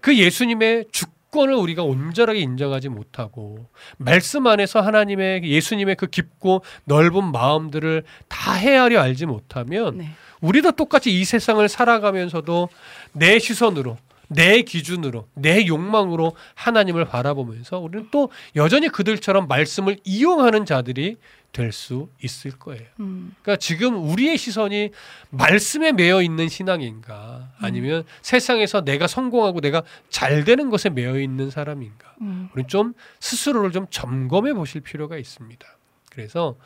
[0.00, 3.66] 그 예수님의 주권 을 우리가 온전하게 인정하지 못하고
[3.96, 10.10] 말씀 안에서 하나님의 예수님의 그 깊고 넓은 마음들을 다 헤아려 알지 못하면 네.
[10.42, 12.68] 우리도 똑같이 이 세상을 살아가면서도
[13.12, 13.96] 내 시선으로
[14.28, 21.16] 내 기준으로 내 욕망으로 하나님을 바라보면서 우리는 또 여전히 그들처럼 말씀을 이용하는 자들이
[21.52, 22.86] 될 수 있을 거예요.
[23.00, 23.34] 음.
[23.42, 24.90] 그러니까 지금 우리의 시선이
[25.30, 32.16] 말씀에 매여 있는 신앙인가 아니면 세상에서 내가 성공하고 내가 잘 되는 것에 매여 있는 사람인가
[32.22, 32.48] 음.
[32.54, 35.66] 우리 좀 스스로를 좀 점검해 보실 필요가 있습니다.
[36.10, 36.56] 그래서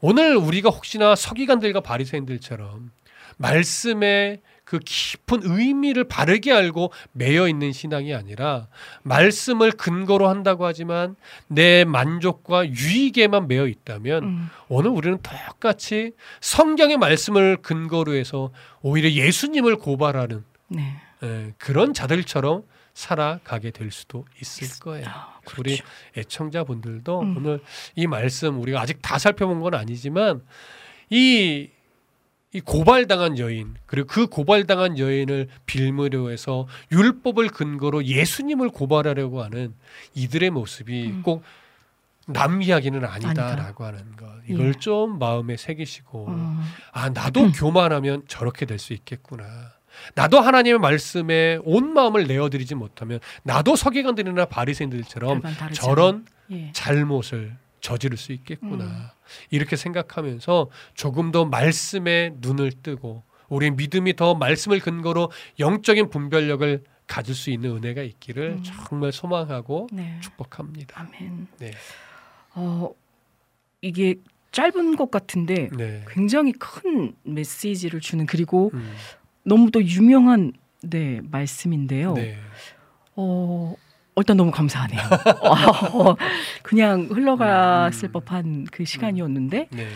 [0.00, 2.90] 오늘 우리가 혹시나 서기관들과 바리새인들처럼
[3.36, 8.68] 말씀의 그 깊은 의미를 바르게 알고 매여 있는 신앙이 아니라
[9.02, 11.16] 말씀을 근거로 한다고 하지만
[11.48, 14.50] 내 만족과 유익에만 매여 있다면 음.
[14.68, 18.50] 오늘 우리는 똑같이 성경의 말씀을 근거로 해서
[18.80, 20.96] 오히려 예수님을 고발하는 네.
[21.22, 22.62] 에, 그런 자들처럼
[22.94, 25.06] 살아가게 될 수도 있을 거예요.
[25.08, 25.80] 아, 그래서 우리
[26.16, 27.36] 애청자분들도 음.
[27.36, 27.60] 오늘
[27.96, 30.42] 이 말씀 우리가 아직 다 살펴본 건 아니지만
[31.10, 31.68] 이,
[32.54, 39.74] 이 고발당한 여인 그리고 그 고발당한 여인을 빌미로 해서 율법을 근거로 예수님을 고발하려고 하는
[40.14, 41.22] 이들의 모습이 음.
[42.26, 43.28] 꼭남 이야기는 아니다.
[43.28, 44.72] 아니다라고 하는 것 이걸 예.
[44.78, 46.60] 좀 마음에 새기시고 음.
[46.92, 49.44] 아 나도 교만하면 저렇게 될 수 있겠구나.
[50.14, 55.42] 나도 하나님의 말씀에 온 마음을 내어드리지 못하면 나도 서기관들이나 바리새인들처럼
[55.72, 56.24] 저런.
[56.50, 56.70] 예.
[56.72, 59.13] 잘못을 저지를 수 있겠구나.
[59.24, 59.46] 음.
[59.50, 67.34] 이렇게 생각하면서 조금 더 말씀에 눈을 뜨고 우리 믿음이 더 말씀을 근거로 영적인 분별력을 가질
[67.34, 68.62] 수 있는 은혜가 있기를 음.
[68.62, 70.18] 정말 소망하고 네.
[70.20, 71.00] 축복합니다.
[71.00, 71.46] 아멘.
[71.58, 71.72] 네.
[72.54, 72.90] 어
[73.80, 74.16] 이게
[74.52, 76.04] 짧은 것 같은데 네.
[76.08, 78.94] 굉장히 큰 메시지를 주는 그리고 음.
[79.42, 80.52] 너무도 유명한
[80.82, 82.14] 네 말씀인데요.
[82.14, 82.38] 네.
[83.16, 83.74] 어
[84.16, 85.00] 일단 너무 감사하네요.
[85.42, 86.16] 어,
[86.62, 88.12] 그냥 흘러갔을 음.
[88.12, 89.88] 법한 그 시간이었는데 네.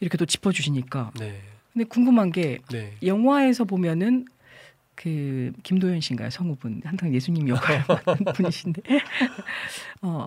[0.00, 1.12] 이렇게 또 짚어주시니까.
[1.18, 1.40] 네.
[1.72, 2.92] 근데 궁금한 게 네.
[3.02, 4.26] 영화에서 보면은
[4.94, 7.82] 그 김도현 씨인가요 성우분 항상 예수님 역할
[8.36, 8.82] 분이신데
[10.02, 10.26] 어.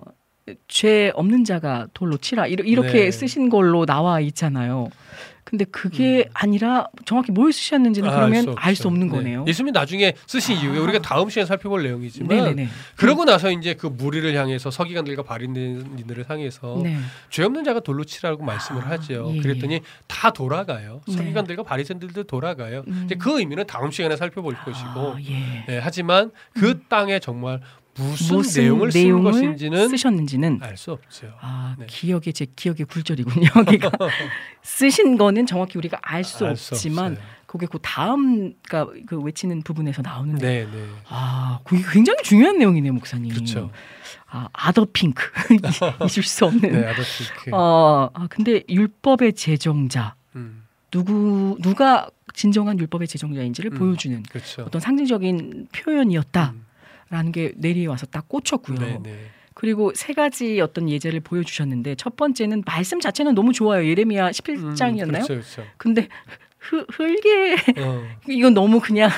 [0.68, 3.10] 죄 없는 자가 돌로 치라 이렇게 네.
[3.10, 4.90] 쓰신 걸로 나와 있잖아요.
[5.46, 6.30] 근데 그게 음.
[6.34, 8.88] 아니라 정확히 뭘 쓰셨는지는 그러면 수알 수.
[8.88, 9.16] 없는 네.
[9.16, 9.44] 거네요.
[9.46, 10.60] 예수님이 나중에 쓰신 아.
[10.60, 12.68] 이유가 우리가 다음 시간에 살펴볼 내용이지만 네네네.
[12.96, 16.96] 그러고 나서 이제 그 무리를 향해서 서기관들과 바리새인들을 향해서 네.
[17.30, 19.32] 죄 없는 자가 돌로 치라고 말씀을 아, 하죠.
[19.36, 21.00] 예, 그랬더니 다 돌아가요.
[21.06, 21.14] 네.
[21.16, 22.82] 서기관들과 바리새인들도 돌아가요.
[22.88, 23.02] 음.
[23.04, 25.64] 이제 그 의미는 다음 시간에 살펴볼 것이고 아, 예.
[25.68, 27.60] 네, 하지만 그 땅에 정말
[27.98, 31.32] 무슨, 무슨 내용을 쓴 내용을 것인지는 쓰셨는지는 알 수 없죠.
[31.40, 31.86] 아 네.
[31.88, 33.48] 기억의 제 기억의 굴절이군요.
[33.56, 33.90] 여기가
[34.62, 37.26] 쓰신 거는 정확히 우리가 알수알수 없지만 없어요.
[37.46, 40.84] 그게 그 다음 그러니까 그 외치는 부분에서 나오는데 네, 네.
[41.08, 43.32] 아 그게 굉장히 중요한 내용이네요, 목사님.
[43.32, 43.70] 그렇죠.
[44.28, 45.24] 아 아더 핑크
[46.02, 46.60] 잊을 수 없는.
[46.72, 47.50] 네, 아더 핑크.
[47.56, 53.78] 어, 아 근데 율법의 제정자 음, 누구 누가 진정한 율법의 제정자인지를 음.
[53.78, 54.62] 보여주는 그렇죠.
[54.62, 56.52] 어떤 상징적인 표현이었다
[57.08, 58.78] 라는 음, 게 내리에 와서 딱 꽂혔고요.
[58.78, 59.16] 네, 네.
[59.54, 63.86] 그리고 세 가지 어떤 예제를 보여주셨는데 첫 번째는 말씀 자체는 너무 좋아요.
[63.88, 65.04] 예레미야 11장이었나요?
[65.06, 65.64] 음, 그렇죠, 그렇죠.
[65.78, 66.08] 근데
[66.58, 69.08] 흐, 흘게 어, 이건 너무 그냥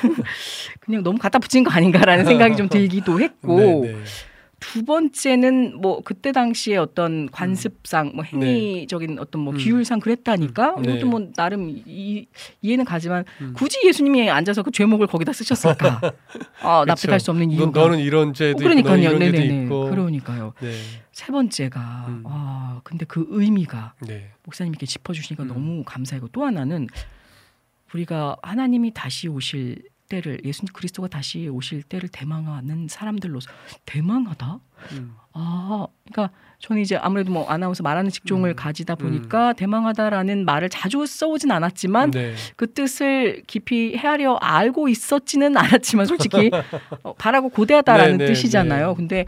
[0.81, 4.05] 그냥 너무 갖다 붙인 거 아닌가라는 생각이 좀 들기도 했고 네, 네.
[4.61, 9.59] 두 번째는 뭐 그때 당시에 어떤 관습상 뭐 행위적인 어떤 뭐 음.
[9.59, 10.91] 규율상 그랬다니까 음, 네.
[10.93, 12.27] 이것도 뭐 나름 이,
[12.61, 13.55] 이해는 가지만 음.
[13.57, 16.01] 굳이 예수님이 앉아서 그 죄목을 거기다 쓰셨을까?
[16.63, 19.03] 아, 납득할 수 없는 너, 이유가 너 는 이런 죄도 있고 그러니까요.
[19.11, 19.63] 죄도 네네네.
[19.65, 19.91] 있고.
[19.91, 20.53] 그러니까요.
[20.61, 20.73] 네,
[21.13, 22.23] 세 번째가 음.
[22.27, 25.49] 아 근데 그 의미가 네, 목사님께 짚어주시니까 음.
[25.49, 26.89] 너무 감사하고 또 하나는
[27.95, 33.51] 우리가 하나님이 다시 오실 때를 예수 그리스도가 다시 오실 때를 대망하는 사람들로서
[33.85, 34.61] 대망하다.
[34.93, 35.15] 음.
[35.33, 38.57] 아, 그러니까 저는 이제 아무래도 뭐 아나운서 말하는 직종을 음.
[38.57, 42.35] 가지다 보니까 대망하다라는 말을 자주 써오진 않았지만 네.
[42.57, 46.51] 그 뜻을 깊이 헤아려 알고 있었지는 않았지만 솔직히
[47.05, 48.89] 어, 바라고 고대하다라는 네, 네, 뜻이잖아요.
[48.89, 48.95] 네.
[48.97, 49.27] 근데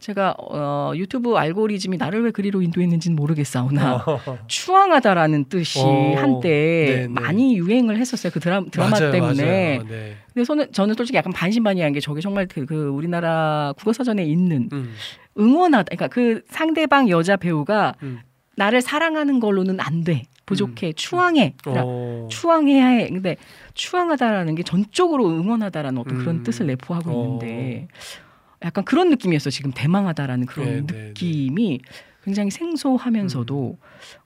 [0.00, 4.04] 제가 어, 유튜브 알고리즘이 나를 왜 그리로 인도했는지는 모르겠사오나
[4.48, 7.08] 추앙하다라는 뜻이 어, 한때 네, 네.
[7.08, 8.32] 많이 유행을 했었어요.
[8.32, 9.78] 그 드라, 드라마 맞아요, 때문에.
[9.78, 9.88] 맞아요.
[9.88, 10.16] 네.
[10.32, 14.94] 근데 저는, 저는 솔직히 약간 반신반의한 게 저게 정말 그, 그 우리나라 국어사전에 있는 음.
[15.38, 15.94] 응원하다.
[15.94, 18.20] 그러니까 그 상대방 여자 배우가 음.
[18.56, 20.24] 나를 사랑하는 걸로는 안 돼.
[20.46, 20.94] 부족해.
[20.94, 21.54] 추앙해.
[21.62, 22.26] 그러니까 어.
[22.28, 23.08] 추앙해야 해.
[23.08, 23.36] 근데
[23.74, 26.42] 추앙하다라는 게 전적으로 응원하다라는 어떤 그런 음.
[26.42, 27.24] 뜻을 내포하고 어.
[27.24, 27.86] 있는데
[28.62, 29.46] 약간 그런 느낌이었어.
[29.46, 31.80] 요 지금 대망하다라는 그런 네, 네, 느낌이
[32.22, 33.78] 굉장히 생소하면서도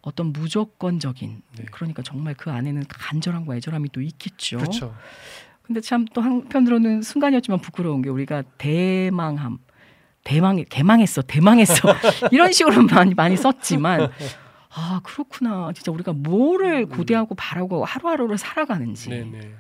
[0.03, 1.65] 어떤 무조건적인 네.
[1.71, 4.59] 그러니까 정말 그 안에는 간절함과 애절함이 또 있겠죠.
[4.59, 4.95] 그렇죠.
[5.63, 9.59] 근데 참 또 한편으로는 순간이었지만 부끄러운 게 우리가 대망함,
[10.23, 11.75] 대망 개망했어, 대망했어
[12.33, 14.11] 이런 식으로 많이 많이 썼지만
[14.77, 19.55] 아 그렇구나 진짜 우리가 뭐를 고대하고 바라고 하루하루를 살아가는지 네, 네.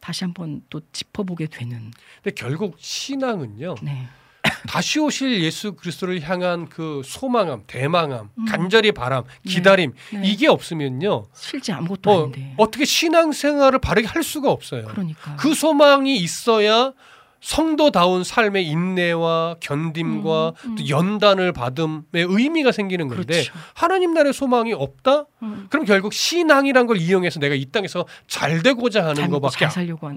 [0.00, 1.90] 다시 한번 또 짚어보게 되는
[2.22, 3.76] 근데 결국 신앙은요.
[3.82, 4.08] 네
[4.68, 8.44] 다시 오실 예수 그리스도를 향한 그 소망함, 대망함, 음.
[8.46, 10.22] 간절히 바람, 기다림 네.
[10.24, 11.26] 이게 없으면요.
[11.34, 14.86] 실제 아무것도 어, 아닌데 어떻게 신앙생활을 바르게 할 수가 없어요.
[14.86, 16.92] 그러니까 그 소망이 있어야
[17.40, 20.74] 성도다운 삶의 인내와 견딤과 음, 음.
[20.76, 23.52] 또 연단을 받음의 의미가 생기는 건데 그렇죠.
[23.74, 25.24] 하나님 나라의 소망이 없다?
[25.42, 25.66] 음.
[25.70, 29.64] 그럼 결국 신앙이란 걸 이용해서 내가 이 땅에서 잘 되고자 하는 잘 것밖에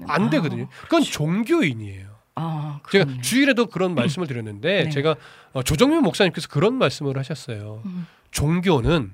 [0.08, 0.68] 안 아, 되거든요.
[0.82, 2.14] 그건 종교인이에요.
[2.36, 3.06] 아 제가.
[3.22, 4.90] 주일에도 그런 말씀을 드렸는데 네.
[4.90, 5.14] 제가
[5.52, 7.82] 어, 조정민 목사님께서 그런 말씀을 하셨어요.
[7.86, 9.12] 음, 종교는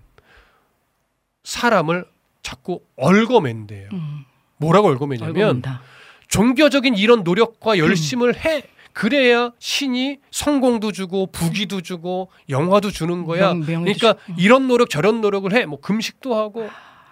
[1.45, 2.07] 사람을
[2.43, 3.91] 자꾸 얽어맨대요.
[3.93, 4.25] 음,
[4.57, 5.83] 뭐라고 얽어매냐면 얼굴입니다.
[6.31, 8.63] 종교적인 이런 노력과 열심을 해
[8.93, 13.55] 그래야 신이 성공도 주고 부귀도 주고 영화도 주는 거야.
[13.55, 14.35] 그러니까 주고.
[14.39, 15.67] 이런 노력 저런 노력을 해.
[15.67, 16.69] 뭐 금식도 하고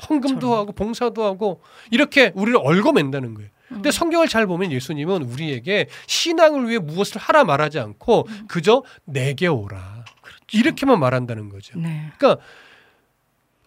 [0.09, 0.55] 헌금도.
[0.55, 1.61] 하고 봉사도 하고
[1.91, 3.51] 이렇게 우리를 얽어맨다는 거예요.
[3.71, 3.75] 음.
[3.75, 10.05] 근데 성경을 잘 보면 예수님은 우리에게 신앙을 위해 무엇을 하라 말하지 않고 그저 내게 오라.
[10.21, 10.45] 그렇죠.
[10.53, 11.79] 이렇게만 말한다는 거죠.
[11.79, 12.11] 네.
[12.17, 12.43] 그러니까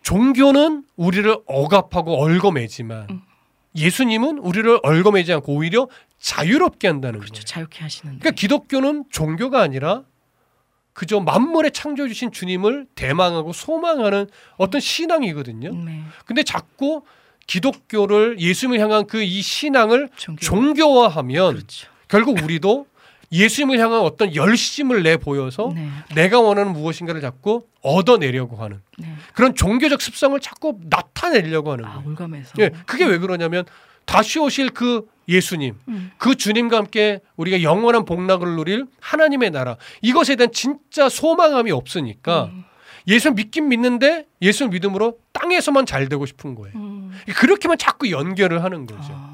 [0.02, 3.22] 종교는 우리를 억압하고 얽어매지만 음.
[3.76, 5.88] 예수님은 우리를 얽어매지 않고 오히려
[6.20, 7.34] 자유롭게 한다는 그렇죠.
[7.34, 7.46] 거예요.
[7.46, 8.20] 자유케 하시는.
[8.20, 10.04] 그러니까 기독교는 종교가 아니라
[10.94, 15.74] 그저 만물에 창조해 주신 주님을 대망하고 소망하는 어떤 신앙이거든요.
[15.74, 16.04] 네.
[16.26, 17.04] 근데 자꾸
[17.48, 20.42] 기독교를 예수님을 향한 그 이 신앙을 종교.
[20.42, 21.88] 종교화하면 그렇죠.
[22.08, 22.88] 결국 우리도
[23.32, 25.88] 예수님을 향한 어떤 열심을 내 보여서 네.
[26.16, 29.08] 내가 원하는 무엇인가를 자꾸 얻어내려고 하는 네.
[29.34, 32.10] 그런 종교적 습성을 자꾸 나타내려고 하는 아 거예요.
[32.10, 32.54] 올감해서.
[32.60, 33.66] 예, 그게 왜 그러냐면
[34.06, 36.12] 다시 오실 그 예수님, 음.
[36.18, 42.66] 그 주님과 함께 우리가 영원한 복락을 누릴 하나님의 나라 이것에 대한 진짜 소망함이 없으니까 음.
[43.08, 46.76] 예수 믿긴 믿는데 예수 믿음으로 땅에서만 잘 되고 싶은 거예요.
[46.76, 47.12] 음.
[47.36, 49.10] 그렇게만 자꾸 연결을 하는 거죠.
[49.12, 49.31] 아,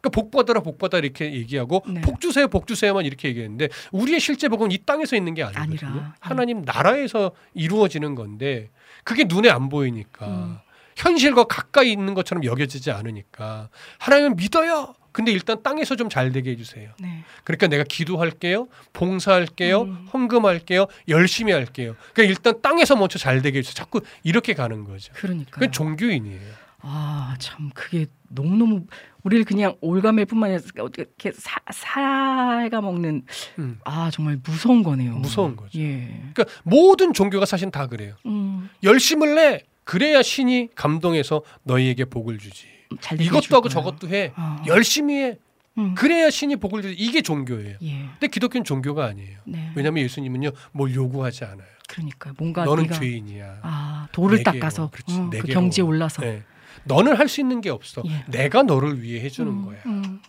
[0.00, 2.00] 그러니까 복 받아라 복 받아 이렇게 얘기하고 네.
[2.00, 5.90] 복 주세요 복 주세요만 이렇게 얘기했는데 우리의 실제 복은 이 땅에서 있는 게 아니거든요.
[5.90, 6.14] 아니라.
[6.20, 8.70] 하나님 나라에서 이루어지는 건데
[9.04, 10.58] 그게 눈에 안 보이니까 음.
[10.96, 13.68] 현실과 가까이 있는 것처럼 여겨지지 않으니까
[13.98, 14.94] 하나님을 믿어요.
[15.12, 16.90] 근데 일단 땅에서 좀 잘 되게 해주세요.
[17.00, 17.24] 네.
[17.44, 20.08] 그러니까 내가 기도할게요, 봉사할게요, 음.
[20.12, 21.96] 헌금할게요, 열심히 할게요.
[22.12, 23.74] 그러니까 일단 땅에서 먼저 잘 되게 해주세요.
[23.74, 25.12] 자꾸 이렇게 가는 거죠.
[25.16, 25.66] 그러니까.
[25.70, 26.52] 종교인이에요.
[26.80, 28.84] 아, 참 그게 너무 너무
[29.24, 33.22] 우리를 그냥 올가멜 뿐만 아니라 이렇게 사, 살가 먹는
[33.58, 33.78] 음.
[33.84, 35.16] 아, 정말 무서운 거네요.
[35.16, 35.78] 무서운 거죠.
[35.78, 36.06] 예.
[36.32, 38.14] 그러니까 모든 종교가 사실 다 그래요.
[38.26, 38.70] 음.
[38.82, 39.64] 열심을 내.
[39.84, 42.66] 그래야 신이 감동해서 너희에게 복을 주지.
[43.00, 43.68] 잘 되게 이것도 하고.
[43.68, 44.32] 저것도 해.
[44.36, 44.62] 아.
[44.66, 45.38] 열심히 해.
[45.78, 45.94] 음.
[45.94, 46.94] 그래야 신이 복을 주지.
[46.94, 47.76] 이게 종교예요.
[47.82, 48.08] 예.
[48.12, 49.38] 근데 기독교는 종교가 아니에요.
[49.44, 49.70] 네.
[49.74, 51.68] 왜냐하면 예수님은요 뭘 요구하지 않아요.
[51.88, 53.58] 그러니까 뭔가 너는 네가 죄인이야.
[53.62, 54.58] 아, 돌을 내게로.
[54.60, 55.42] 닦아서 그렇지, 어, 그.
[55.48, 56.42] 경지에 올라서 네.
[56.88, 58.02] 너는 할 수 있는 게 없어.
[58.06, 58.24] 예.
[58.28, 59.78] 내가 너를 위해 해주는 음, 거야.
[59.86, 60.20] 음.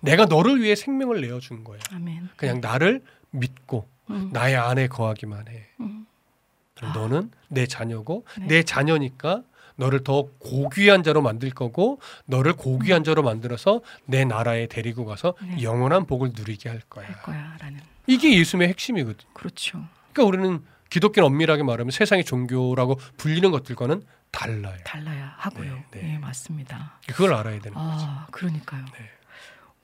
[0.00, 1.78] 내가 너를 위해 생명을 내어준 거야.
[1.92, 2.30] 아멘.
[2.36, 4.30] 그냥 나를 믿고 음.
[4.32, 5.66] 나의 안에 거하기만 해.
[5.80, 6.06] 음.
[6.94, 8.46] 너는 내 자녀고 네.
[8.46, 9.42] 내 자녀니까
[9.76, 15.62] 너를 더 고귀한 자로 만들 거고 너를 고귀한 자로 만들어서 내 나라에 데리고 가서 네.
[15.62, 17.06] 영원한 복을 누리게 할 거야.
[17.06, 17.80] 할 거야라는.
[18.06, 19.26] 이게 예수님의 핵심이거든.
[19.34, 19.84] 그렇죠.
[20.12, 24.02] 그러니까 우리는 기독교는 엄밀하게 말하면 세상의 종교라고 불리는 것들과는
[24.36, 24.76] 달라요.
[24.84, 25.74] 달라야 하고요.
[25.92, 26.14] 네, 네.
[26.14, 27.00] 예, 맞습니다.
[27.06, 28.04] 그걸 알아야 되는 거죠.
[28.06, 28.84] 아, 그러니까요.
[28.84, 29.10] 네.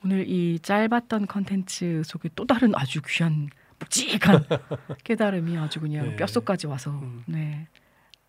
[0.05, 3.49] 오늘 이 짧았던 컨텐츠 속에 또 다른 아주 귀한
[3.79, 4.43] 묵직한
[5.03, 6.15] 깨달음이 아주 그냥 네.
[6.17, 7.23] 뼛속까지 와서 음.
[7.25, 7.67] 네.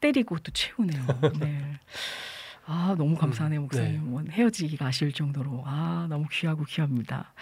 [0.00, 1.04] 때리고 또 채우네요.
[1.40, 1.78] 네.
[2.66, 3.92] 아 너무 감사하네요 목사님.
[3.92, 3.98] 네.
[3.98, 7.34] 뭐 헤어지기가 아쉬울 정도로 아 너무 귀하고 귀합니다.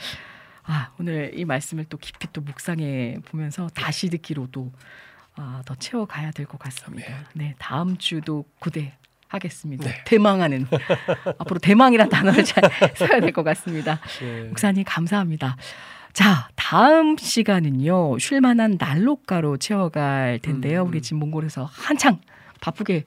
[0.64, 4.72] 아 오늘 이 말씀을 또 깊이 또 묵상해 보면서 다시 듣기로 또
[5.42, 7.06] 아 더 채워가야 될 것 같습니다.
[7.12, 7.24] 아멘.
[7.34, 8.94] 네 다음 주도 구대.
[9.28, 9.88] 하겠습니다.
[9.88, 10.04] 네.
[10.04, 10.66] 대망하는
[11.38, 12.62] 앞으로 대망이란 단어를 잘
[12.96, 13.98] 써야 될 것 같습니다.
[14.20, 14.42] 네.
[14.48, 15.56] 목사님 감사합니다.
[16.12, 20.82] 자 다음 시간은요 쉴만한 난로가로 채워갈 텐데요.
[20.82, 20.88] 음, 음.
[20.90, 22.20] 우리 지금 몽골에서 한창
[22.60, 23.04] 바쁘게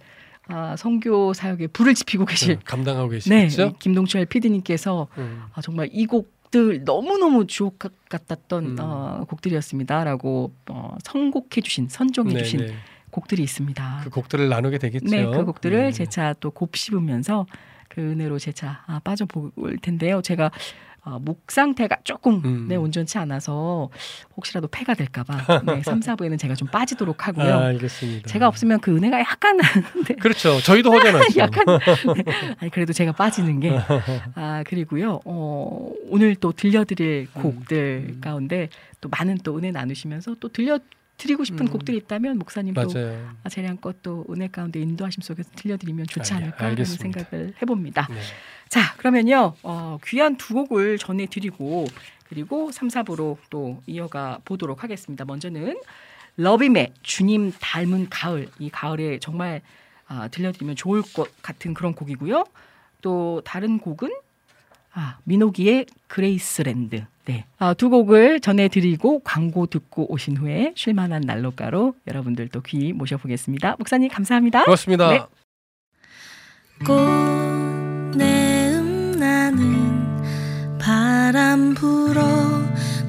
[0.48, 3.16] 아, 선교 사역에 불을 지피고 계실 네, 감당하고 네
[3.46, 3.68] 계시겠죠?
[3.68, 5.44] 이 김동철 PD님께서 음.
[5.54, 8.76] 아, 정말 이곡 들 너무 너무 주옥 같- 같았던 음.
[8.80, 12.74] 어, 곡들이었습니다라고 어, 선곡해 주신 선정해 주신 네, 네.
[13.12, 14.02] 곡들이 있습니다.
[14.04, 15.06] 그 곡들을 나누게 되겠죠.
[15.10, 15.92] 네, 그 곡들을 네.
[15.92, 17.46] 재차 또 곱씹으면서
[17.90, 20.22] 그 은혜로 재차 아, 빠져볼 텐데요.
[20.22, 20.52] 제가
[21.06, 22.66] 어, 목 상태가 조금 음.
[22.68, 23.90] 네, 온전치 않아서
[24.36, 27.54] 혹시라도 폐가 될까봐 네, 3, 4부에는 제가 좀 빠지도록 하고요.
[27.54, 28.28] 아, 알겠습니다.
[28.28, 29.58] 제가 없으면 그 은혜가 약간
[30.08, 30.60] 네, 그렇죠.
[30.62, 31.28] 저희도 허전하죠.
[31.40, 31.66] 약간
[32.16, 32.56] 네.
[32.60, 33.78] 아니 그래도 제가 빠지는 게
[34.36, 38.22] 아 그리고요 어, 오늘 또 들려드릴 곡들 음.
[38.22, 40.80] 가운데 또 많은 또 은혜 나누시면서 또 들려
[41.18, 41.72] 드리고 싶은 음.
[41.72, 43.30] 곡들이 있다면 목사님 또 맞아요.
[43.44, 47.20] 아, 재량껏 또 은혜 가운데 인도하심 속에서 들려드리면 좋지 알- 않을까 하는 알겠습니다.
[47.24, 48.08] 생각을 해봅니다.
[48.10, 48.16] 네.
[48.76, 51.86] 자 그러면요 어, 귀한 두 곡을 전해드리고
[52.28, 55.24] 그리고 3, 4부로 또 이어가 보도록 하겠습니다.
[55.24, 55.80] 먼저는
[56.36, 59.62] 러비메 주님 닮은 가을 이 가을에 정말
[60.10, 62.44] 아, 들려드리면 좋을 것 같은 그런 곡이고요.
[63.02, 64.14] 또 다른 곡은
[64.92, 67.06] 아, 민호기의 그레이스랜드.
[67.24, 67.46] 네.
[67.58, 73.78] 아, 두 곡을 전해드리고 광고 듣고 오신 후에 쉴만한 난로가로 여러분들 또 귀 모셔보겠습니다.
[73.80, 74.66] 목사님 감사합니다.
[74.66, 75.12] 그렇습니다.
[75.12, 75.22] 네.
[76.86, 78.55] 꽃내음 나는
[81.26, 82.22] 바람 불어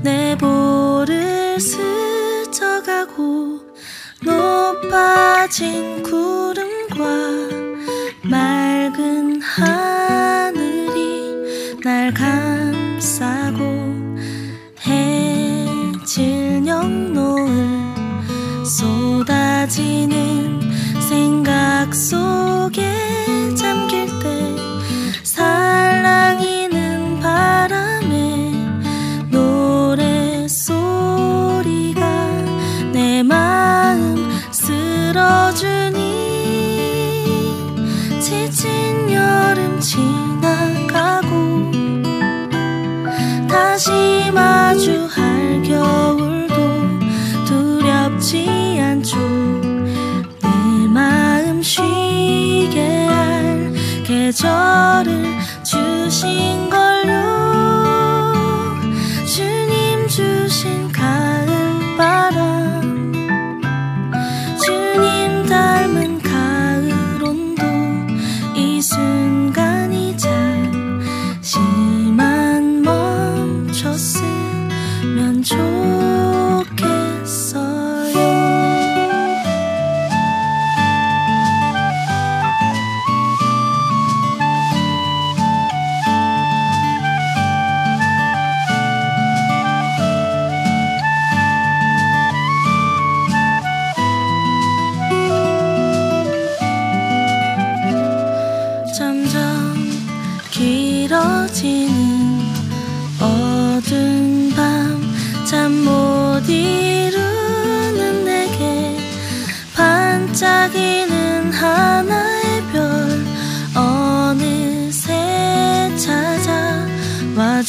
[0.01, 3.61] 내 볼을 스쳐가고
[4.23, 7.05] 높아진 구름과
[8.23, 11.35] 맑은 하늘이
[11.85, 13.61] 날 감싸고
[14.87, 17.47] 해질 영노을
[18.65, 20.59] 쏟아지는
[21.07, 22.83] 생각 속에
[23.55, 24.57] 잠길 때
[25.23, 26.46] 살랑이
[35.27, 35.99] 쓸어주니
[38.21, 41.27] 지친 여름 지나가고
[43.49, 43.91] 다시
[44.33, 46.55] 마주할 겨울도
[47.45, 49.19] 두렵지 않죠.
[49.19, 50.49] 내
[50.89, 53.73] 마음 쉬게 할
[54.05, 56.66] 계절을 주신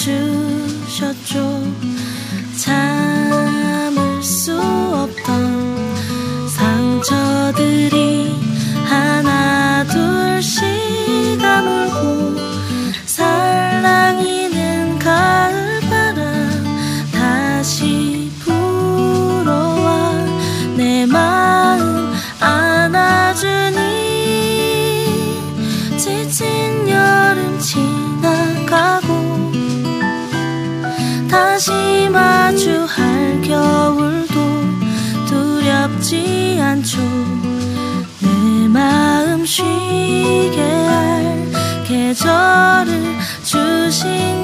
[0.07, 0.36] 찾
[42.17, 44.36] 계절을 주신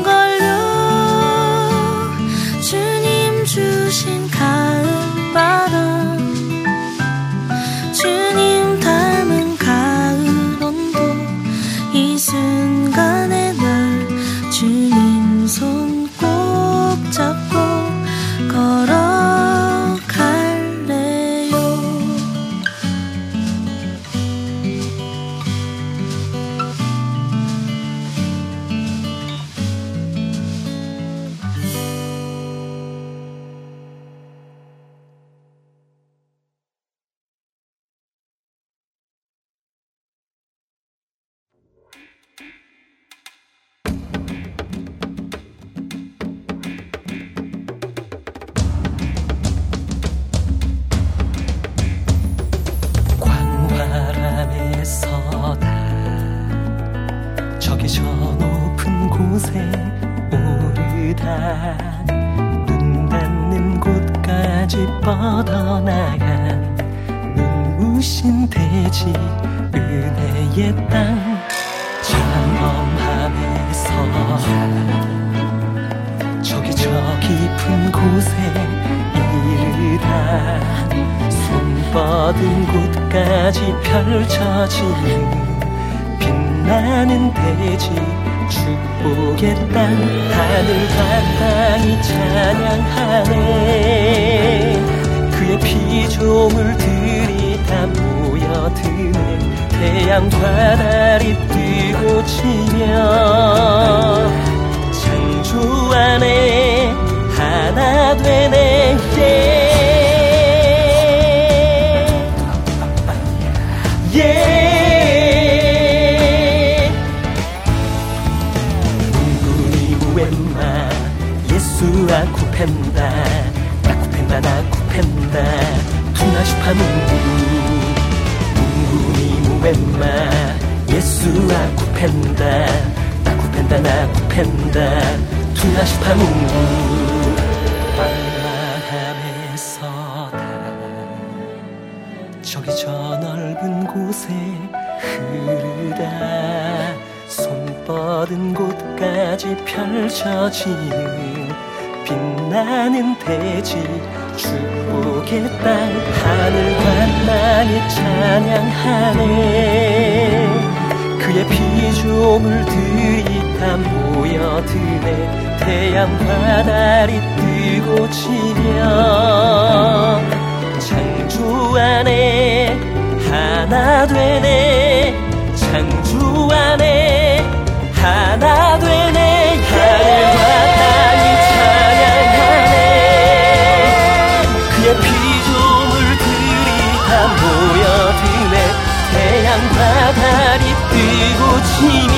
[191.83, 192.12] 뜨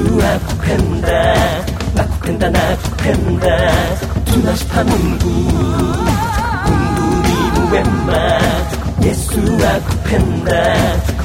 [0.00, 1.10] 예수와 펜다.
[1.94, 3.46] 나 펜다 나 펜다.
[4.24, 5.28] 투나시타 문구.
[6.66, 8.38] 문구리 웬마.
[9.02, 10.50] 예수와 펜다.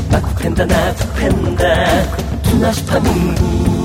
[0.09, 1.63] 나 펜다 나 펜다.
[2.43, 3.84] 투나시타 문구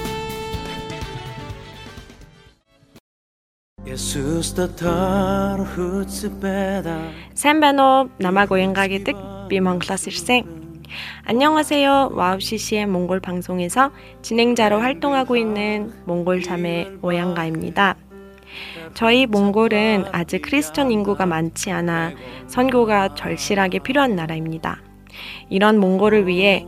[7.33, 9.15] Сайн байна уу Намайг Уянга гэдэг
[9.47, 10.43] Би Монгол улсаас
[11.23, 12.09] 안녕하세요.
[12.13, 13.91] 와우CCM의 몽골 방송에서
[14.21, 17.95] 진행자로 활동하고 있는 몽골 자매 오양가입니다.
[18.95, 22.11] 저희 몽골은 아직 크리스천 인구가 많지 않아
[22.47, 24.81] 선교가 절실하게 필요한 나라입니다.
[25.49, 26.67] 이런 몽골을 위해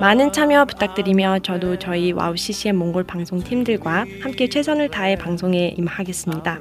[0.00, 6.58] 많은 참여 부탁드리며 저도 저희 와우 CCM 몽골 방송 팀들과 함께 최선을 다해 방송에 임하겠습니다.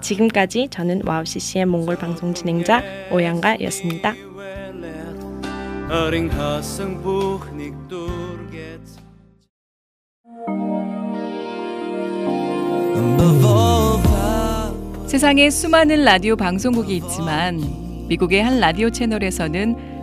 [0.00, 4.14] 지금까지 저는 와우 CCM 몽골 방송 진행자 오양가였습니다.
[15.06, 17.60] 세상에 수많은 라디오 방송국이 있지만
[18.08, 19.95] 미국의 한 라디오 채널에서는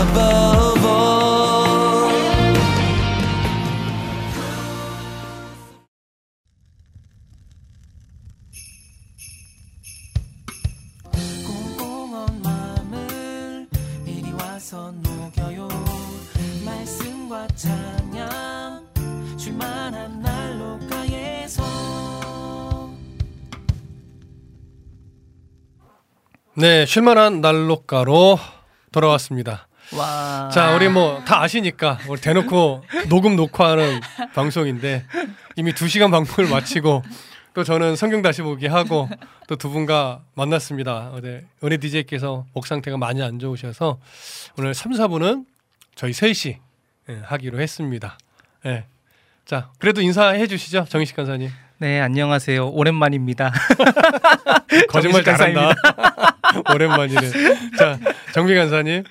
[0.00, 2.10] Above all.
[11.44, 13.68] 공공한 마음을
[14.06, 15.68] 이리 와서 녹여요
[16.64, 18.88] 말씀과 찬양
[19.36, 21.62] 줄만한 난로가에서
[26.54, 28.38] 네, 쉴만한 난로가로
[28.92, 29.69] 돌아왔습니다.
[29.96, 30.48] 와.
[30.52, 34.00] 자, 우리 뭐 다 아시니까 우리 대놓고 녹음 녹화하는
[34.34, 35.04] 방송인데
[35.56, 37.02] 이미 두 시간 방송을 마치고
[37.54, 39.08] 또 저는 성경 다시 보기 하고
[39.48, 41.10] 또 두 분과 만났습니다.
[41.12, 43.98] 어제 은혜 DJ께서 목 상태가 많이 안 좋으셔서
[44.56, 45.44] 오늘 3, 4분은
[45.96, 46.56] 저희 셋이
[47.08, 48.16] 예, 하기로 했습니다.
[48.66, 48.84] 예.
[49.44, 51.50] 자, 그래도 인사해 주시죠, 정희식 간사님.
[51.78, 52.68] 네, 안녕하세요.
[52.70, 53.50] 오랜만입니다.
[54.88, 55.74] 거짓말 잘한다.
[56.72, 57.20] 오랜만이네.
[57.76, 57.98] 자,
[58.32, 59.02] 정미 간사님.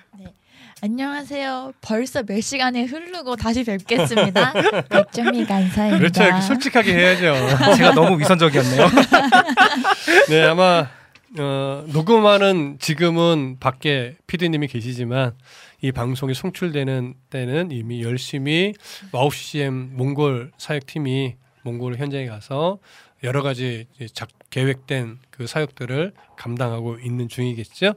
[0.81, 1.73] 안녕하세요.
[1.81, 4.53] 벌써 몇 시간이 흐르고 다시 뵙겠습니다.
[4.89, 5.97] 백정미 간사입니다.
[5.97, 6.23] 그렇죠.
[6.23, 7.75] 이렇게 솔직하게 해야죠.
[7.75, 8.87] 제가 너무 위선적이었네요.
[10.29, 10.89] 네, 아마
[11.37, 15.33] 어, 녹음하는 지금은 밖에 PD님이 계시지만
[15.81, 18.73] 이 방송이 송출되는 때는 이미 열심히
[19.11, 22.79] 와우 CCM 몽골 사역팀이 몽골 현장에 가서
[23.23, 27.93] 여러 가지 작, 계획된 그 사역들을 감당하고 있는 중이겠죠.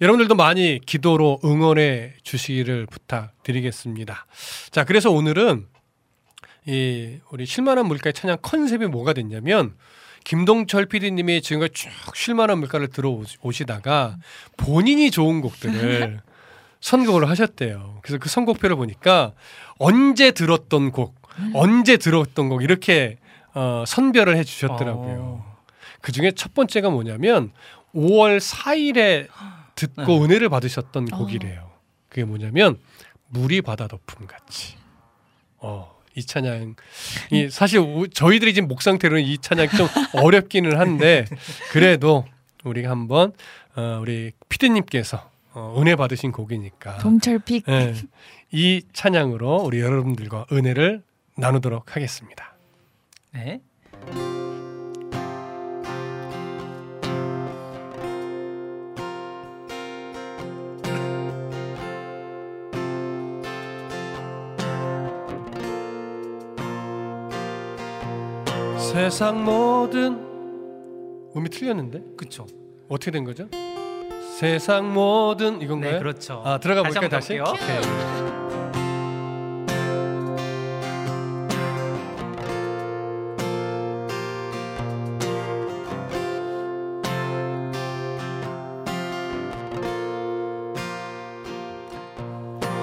[0.00, 4.26] 여러분들도 많이 기도로 응원해 주시기를 부탁드리겠습니다.
[4.70, 5.66] 자, 그래서 오늘은
[6.66, 9.74] 이 우리 실만한 물가의 찬양 컨셉이 뭐가 됐냐면
[10.24, 14.16] 김동철 PD님이 지금까지 쭉 쉴만한 물가를 들어오시다가
[14.56, 16.20] 본인이 좋은 곡들을
[16.80, 18.00] 선곡을 하셨대요.
[18.02, 19.32] 그래서 그 선곡표를 보니까
[19.78, 21.14] 언제 들었던 곡,
[21.54, 23.18] 언제 들었던 곡 이렇게
[23.54, 25.53] 어, 선별을 해주셨더라고요.
[26.04, 27.50] 그 중에 첫 번째가 뭐냐면
[27.94, 29.26] 5월 4일에
[29.74, 31.70] 듣고 은혜를 받으셨던 곡이래요.
[32.10, 32.78] 그게 뭐냐면
[33.28, 34.76] 물이 바다 덮음 같이.
[35.56, 36.76] 어, 이 찬양
[37.32, 39.88] 이 사실 우- 저희들이 지금 목 상태로는 이 찬양 좀
[40.22, 41.24] 어렵기는 한데
[41.72, 42.26] 그래도
[42.64, 43.32] 우리가 한번
[43.74, 47.64] 어, 우리 피디님께서 어, 은혜 받으신 곡이니까 동철픽.
[47.68, 47.94] 예,
[48.52, 51.02] 이 찬양으로 우리 여러분들과 은혜를
[51.38, 52.54] 나누도록 하겠습니다.
[53.32, 53.62] 네.
[68.94, 70.24] 세상 모든
[71.36, 72.00] 음이 틀렸는데?
[72.16, 72.46] 그쵸
[72.88, 73.48] 어떻게 된 거죠?
[74.38, 75.94] 세상 모든 이건가요?
[75.94, 76.40] 네, 그렇죠.
[76.44, 77.36] 아, 들어가 볼까요, 다시?
[77.36, 77.44] 볼게요.
[77.48, 77.80] 오케이.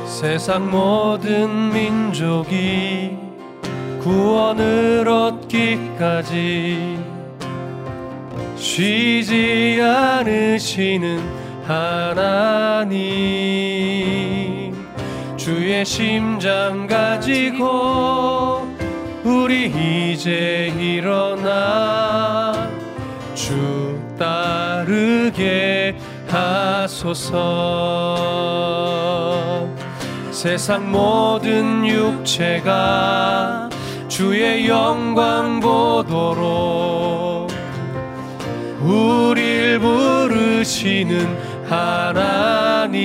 [0.06, 3.18] 세상 모든 민족이
[4.02, 6.98] 구원으로 얻기까지
[8.56, 11.20] 쉬지 않으시는
[11.66, 13.02] 하나님
[15.36, 18.66] 주의 심장 가지고
[19.24, 22.70] 우리 이제 일어나
[23.36, 25.96] 주 따르게
[26.30, 27.28] 하소서.
[30.32, 33.70] 세상 모든 육체가
[34.22, 37.50] 주의 영광 보도록
[38.82, 41.38] 우릴 부르시는
[41.70, 43.02] 하나님.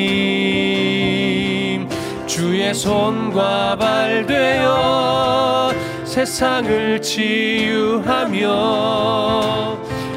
[2.27, 5.71] 주의 손과 발 되어
[6.05, 8.47] 세상을 치유하며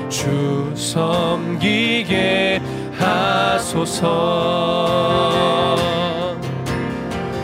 [0.10, 2.62] 주 섬기게
[2.98, 4.06] 하소서.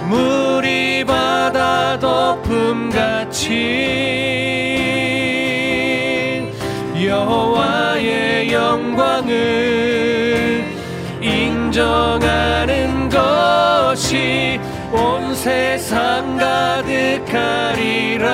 [0.09, 4.24] 물이 바다 덮음 같이
[14.95, 18.29] 온 세상 가득하리라.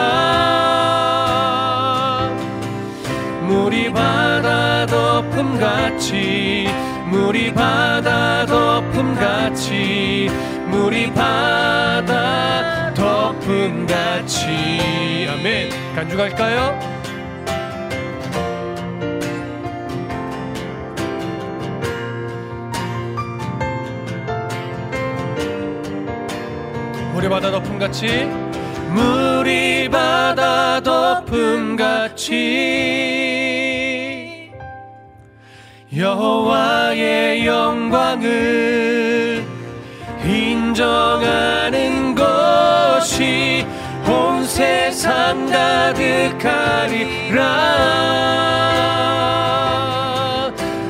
[3.47, 6.67] 물이 바다 덮음 같이
[7.07, 10.29] 물이 바다 덮음 같이
[10.67, 14.47] 물이 바다 덮음 같이.
[15.29, 15.69] 아멘.
[15.95, 17.00] 간주갈까요?
[27.31, 28.27] 바다 덮음 같이.
[28.89, 32.33] 물이 바다 덮음 같이.
[35.95, 39.45] 여호와의 영광을
[40.25, 43.65] 인정하는 것이
[44.05, 46.11] 온 세상 가득하리라.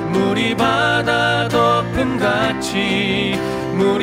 [0.09, 3.00] 물이 바다 덮음 같이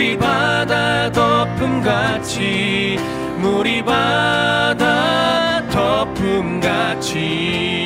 [0.08, 2.96] 물이 바다 덮음 같이
[3.40, 7.77] 물이 바다 덮음 같이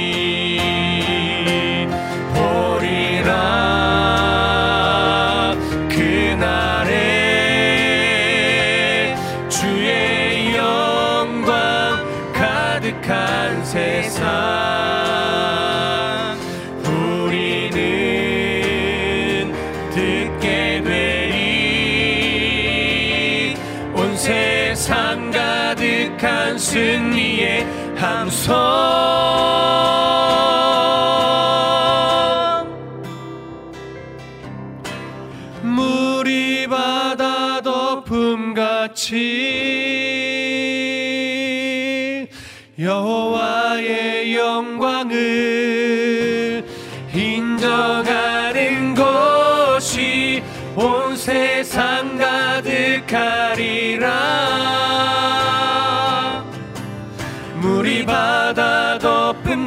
[28.53, 29.12] 함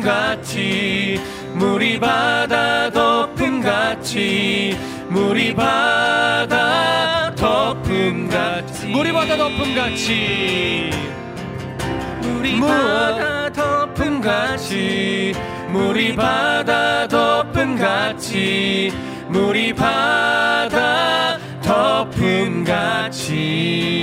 [0.06, 1.19] 같이
[1.56, 4.77] 물이 바다 덮음 같이
[5.10, 8.86] 물이 바다 덮음 같이.
[8.88, 10.91] 물이 바다 덮음 같이.
[12.22, 15.34] 물이 바다 덮음 같이
[15.69, 18.94] 물이 바다 덮음 같이
[19.27, 23.95] 물이 바다 덮음 같이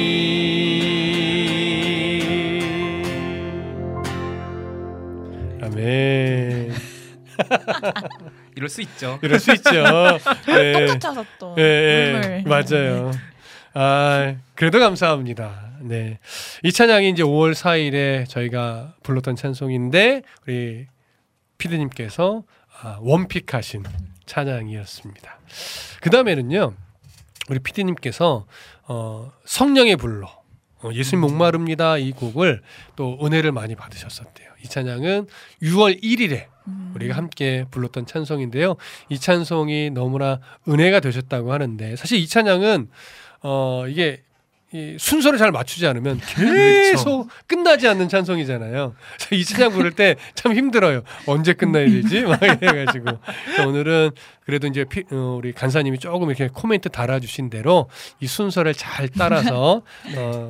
[5.72, 6.72] 아멘
[8.56, 9.18] 이럴 수 있죠.
[9.22, 9.72] 이럴 수 있죠.
[10.46, 10.86] 네.
[10.86, 12.42] 똑같아서 또 예, 예, 눈물.
[12.44, 13.10] 맞아요.
[13.74, 15.72] 아, 그래도 감사합니다.
[15.80, 16.18] 네.
[16.62, 20.86] 이 찬양이 이제 5월 4일에 저희가 불렀던 찬송인데 우리
[21.58, 22.44] 피디님께서
[22.82, 23.84] 아, 원픽하신
[24.26, 25.38] 찬양이었습니다.
[26.00, 26.74] 그 다음에는요,
[27.48, 28.46] 우리 피디님께서
[28.88, 30.41] 어, 성령의 어,
[30.94, 32.62] 예수님 목마릅니다 이 곡을
[32.96, 34.48] 또 은혜를 많이 받으셨었대요.
[34.64, 35.26] 이 찬양은
[35.62, 36.46] 6월 1일에
[36.94, 38.76] 우리가 함께 불렀던 찬송인데요.
[39.08, 42.88] 이 찬송이 너무나 은혜가 되셨다고 하는데 사실 이 찬양은
[43.42, 44.22] 어 이게
[44.74, 48.94] 이 순서를 잘 맞추지 않으면 계속 끝나지 않는 찬송이잖아요.
[49.32, 51.02] 이 찬양 부를 때 참 힘들어요.
[51.26, 52.22] 언제 끝나야 되지?
[52.22, 53.06] 막 이래가지고
[53.66, 54.12] 오늘은
[54.46, 57.90] 그래도 이제 피- 어, 우리 간사님이 조금 이렇게 코멘트 달아주신 대로
[58.20, 59.82] 이 순서를 잘 따라서
[60.16, 60.48] 어,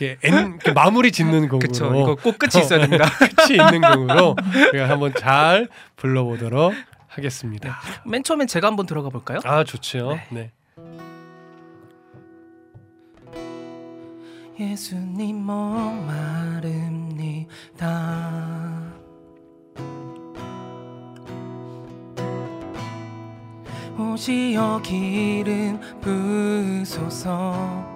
[0.00, 3.06] 이렇게, 엔, 이렇게 마무리 짓는 곡으로 그쵸, 이거 꼭 끝이 있어야 됩니다.
[3.36, 4.36] 끝이 있는 곡으로
[4.70, 6.74] 우리가 한번 잘 불러보도록
[7.08, 7.78] 하겠습니다.
[8.06, 9.40] 맨 처음엔 제가 한번 들어가 볼까요?
[9.44, 10.18] 아 좋죠.
[10.30, 10.52] 네.
[14.58, 17.22] 예수님 목마릅니다
[23.98, 27.91] 오시어 기름 부소서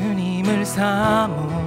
[0.00, 1.60] 주님을 사모합니다.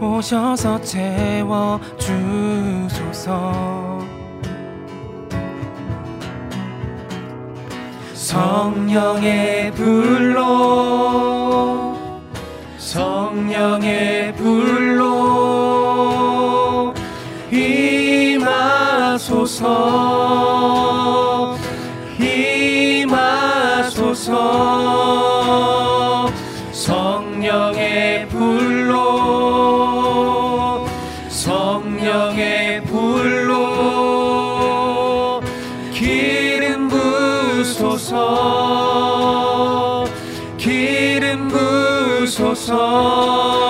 [0.00, 3.52] 오셔서 채워 주소서.
[8.14, 10.64] 성령의 불로
[12.78, 16.13] 성령의 불로
[19.24, 19.64] 임하소서.
[23.80, 24.30] 임하소서.
[26.72, 28.94] 성령의 불로.
[31.28, 33.54] 성령의 불로.
[35.92, 38.14] 기름 부소서.
[40.58, 43.63] 기름 부소서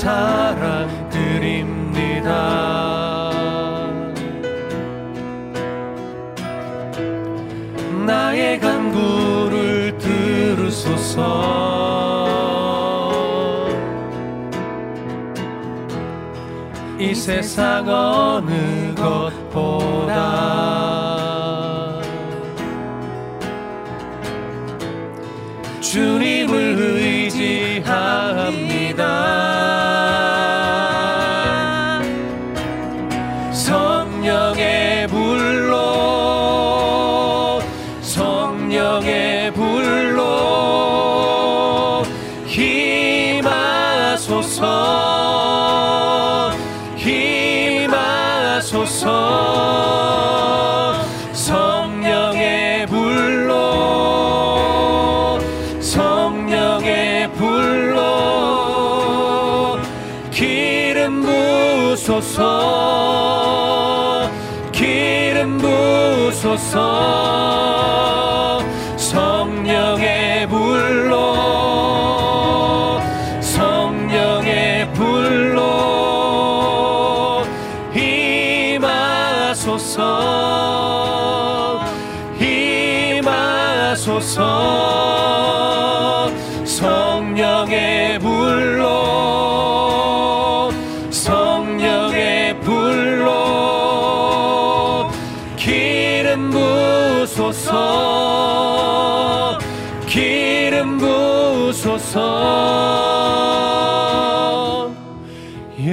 [0.00, 2.30] 사랑 드립니다.
[8.06, 11.20] 나의 간구를 들으소서.
[16.98, 20.70] 이 세상 어느 것보다
[25.82, 26.39] 주님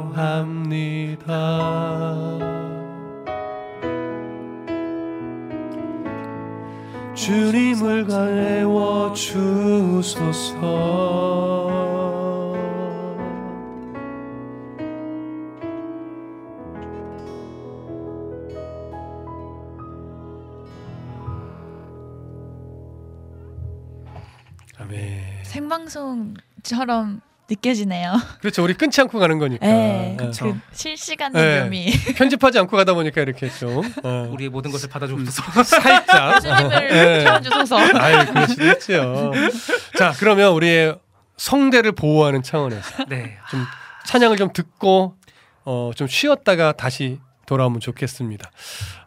[26.83, 28.13] 생방송처럼 느껴지네요.
[28.39, 28.63] 그렇죠.
[28.63, 29.65] 우리 끊지 않고 가는 거니까.
[29.65, 30.31] 네, 어.
[30.39, 31.61] 그 실시간의 네.
[31.61, 31.91] 묘미.
[32.15, 34.29] 편집하지 않고 가다 보니까 이렇게 좀 어.
[34.31, 35.63] 우리의 모든 것을 받아주소서.
[35.63, 37.23] 살짝 예수님을 예.
[37.23, 37.77] 태워주소서.
[37.77, 38.25] 아유,
[38.73, 39.31] 있죠.
[39.97, 40.97] 자, 그러면 우리의
[41.37, 43.37] 성대를 보호하는 차원에서 네.
[43.49, 43.65] 좀
[44.05, 45.15] 찬양을 좀 듣고
[45.65, 48.51] 어, 좀 쉬었다가 다시 돌아오면 좋겠습니다.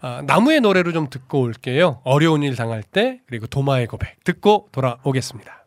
[0.03, 2.01] 아, 나무의 노래로 좀 듣고 올게요.
[2.05, 5.66] 어려운 일 당할 때 그리고 도마의 고백 듣고 돌아오겠습니다.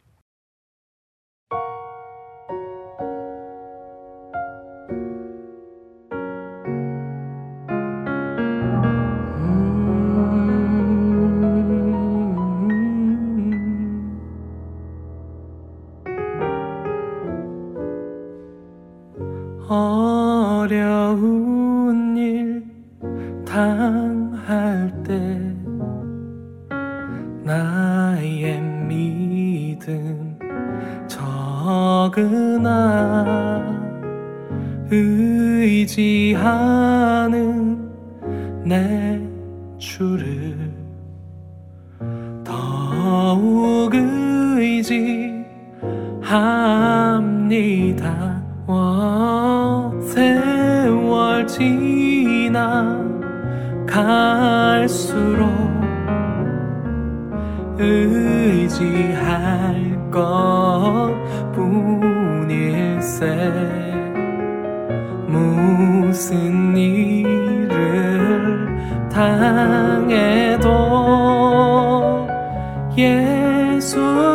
[73.00, 74.29] 예수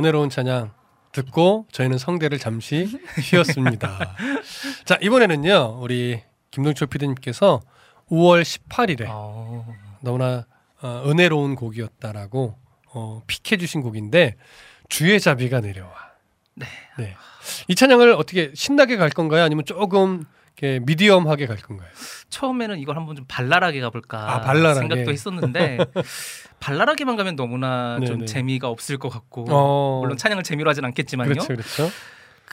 [0.00, 0.72] 은혜로운 찬양
[1.12, 2.88] 듣고 저희는 성대를 잠시
[3.20, 4.16] 쉬었습니다.
[4.86, 7.60] 자 이번에는요 우리 김동철 PD님께서
[8.10, 9.06] 5월 18일에
[10.00, 10.46] 너무나
[10.80, 12.56] 어, 은혜로운 곡이었다라고
[12.94, 14.36] 어, 픽해 주신 곡인데
[14.88, 15.92] 주의 자비가 내려와.
[16.98, 17.14] 네.
[17.68, 19.44] 이 찬양을 어떻게 신나게 갈 건가요?
[19.44, 20.24] 아니면 조금
[20.56, 21.88] 이렇게 미디엄하게 갈 건가요?
[22.28, 24.80] 처음에는 이걸 한번 좀 발랄하게 가볼까 아, 발랄하게.
[24.80, 25.78] 생각도 했었는데
[26.60, 28.24] 발랄하게만 가면 너무나 좀 네네.
[28.26, 30.00] 재미가 없을 것 같고 어.
[30.00, 31.30] 물론 찬양을 재미로 하진 않겠지만요.
[31.30, 31.90] 그렇죠, 그렇죠.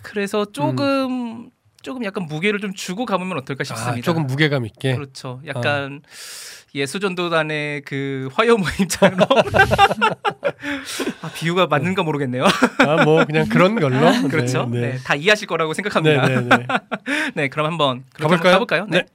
[0.04, 1.50] 그래서 조금
[1.82, 3.98] 조금 약간 무게를 좀 주고 가보면 어떨까 싶습니다.
[3.98, 4.96] 아, 조금 무게감 있게.
[4.96, 5.42] 그렇죠.
[5.46, 6.02] 약간
[6.76, 9.20] 예수전도단의 그 화요 모임처럼
[11.22, 12.46] 아, 비유가 맞는가 모르겠네요.
[12.80, 14.00] 아, 뭐 그냥 그런 걸로.
[14.30, 14.68] 그렇죠.
[14.72, 14.98] 네, 네, 네.
[15.04, 16.28] 다 이해하실 거라고 생각합니다.
[16.28, 16.68] 네, 네, 네.
[17.36, 18.54] 네, 그럼 한번 가볼까요?
[18.54, 18.88] 가볼까요?
[18.90, 19.06] 네.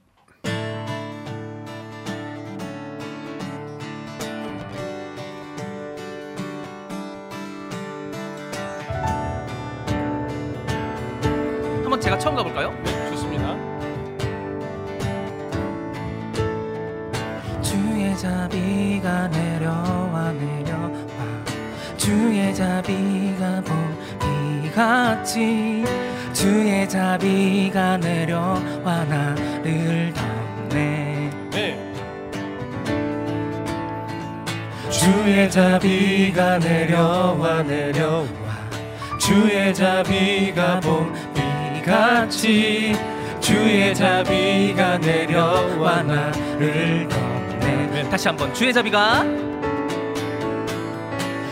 [48.23, 49.25] 다시 한번 주의 자비가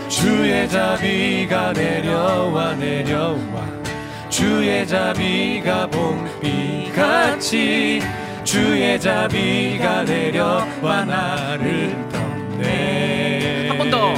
[0.08, 3.68] 주의 자비가 내려와 내려와.
[4.30, 7.42] 주의 자비가 봄비같이
[8.46, 13.68] 주의 자비가 내려와 나를 덮네.
[13.68, 14.14] 한 번 더.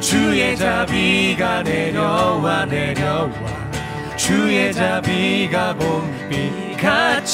[0.00, 3.30] 주의 자비가 내려와 내려와.
[4.16, 7.30] 주의 자비가 봄비같이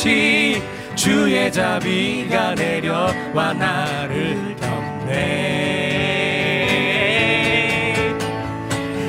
[1.07, 5.07] 주의 자비가 내려와 나를 덮네.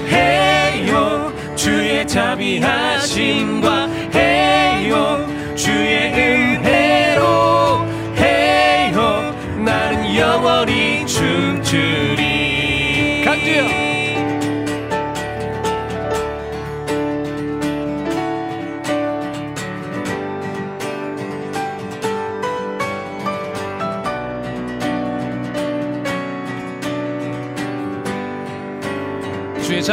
[0.08, 5.27] 해요 주의 자비하심과 해요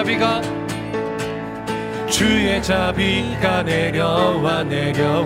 [0.05, 0.43] 자비가
[2.11, 5.25] 주의 자비가 내려와 내려와.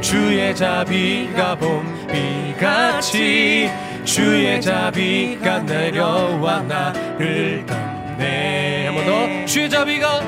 [0.00, 3.00] 주의 자비가 봄비같이
[4.04, 8.86] 주의 자비가 내려와 나를 덮네.
[8.86, 9.44] 한 번 더.
[9.44, 10.22] 주의 자비가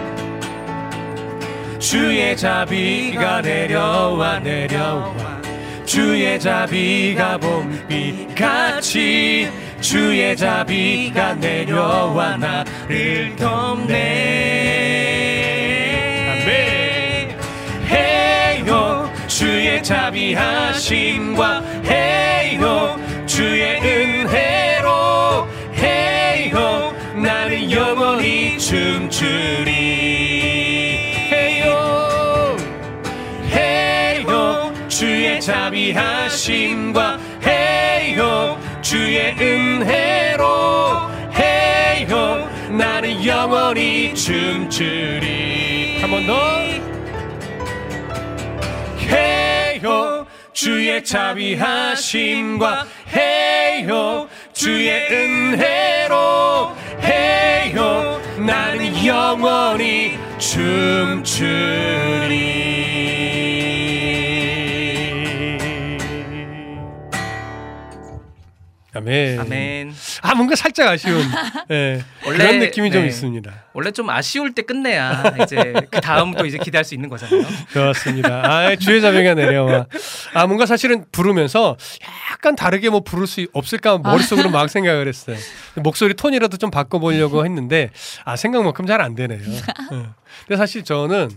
[1.78, 5.42] 주의 자비가 내려와 내려와.
[5.86, 8.44] 주의 자비가 봄비같이
[9.84, 13.92] 주의 자비가 내려와 나를 덮네.
[17.86, 19.12] 해요.
[19.26, 22.98] 주의 자비하심과 해요.
[23.26, 26.94] 주의 은혜로 해요.
[27.14, 29.70] 나는 영원히 춤추리.
[31.30, 32.56] 해요.
[34.88, 37.33] 주의 자비하심과
[38.84, 40.44] 주의 은혜로
[41.34, 42.48] 해요.
[42.70, 45.98] 나는 영원히 춤추리.
[46.02, 46.34] 한 번 더
[49.08, 50.26] 해요.
[50.52, 52.86] 주의 자비하심과
[53.16, 54.28] 해요.
[54.52, 58.20] 주의 은혜로 해요.
[58.36, 61.64] 나는 영원히 춤추리
[68.94, 69.40] 아멘.
[69.40, 69.94] 아멘.
[70.22, 71.20] 아 뭔가 살짝 아쉬운
[71.70, 73.64] 예, 그런 느낌이 좀 있습니다.
[73.72, 77.44] 원래 좀 아쉬울 때 끝내야 이제 그 다음 또 이제 기대할 수 있는 거잖아요.
[77.72, 78.42] 그렇습니다.
[78.44, 79.86] 아, 주의 자비가 내려와.
[80.34, 81.76] 아, 뭔가 사실은 부르면서
[82.32, 85.36] 약간 다르게 뭐 부를 수 없을까 머릿속으로 막 생각을 했어요.
[85.74, 87.90] 목소리 톤이라도 좀 바꿔보려고 했는데,
[88.24, 89.40] 아, 생각만큼 잘 안 되네요.
[89.92, 90.06] 예.
[90.46, 91.30] 근데 사실 저는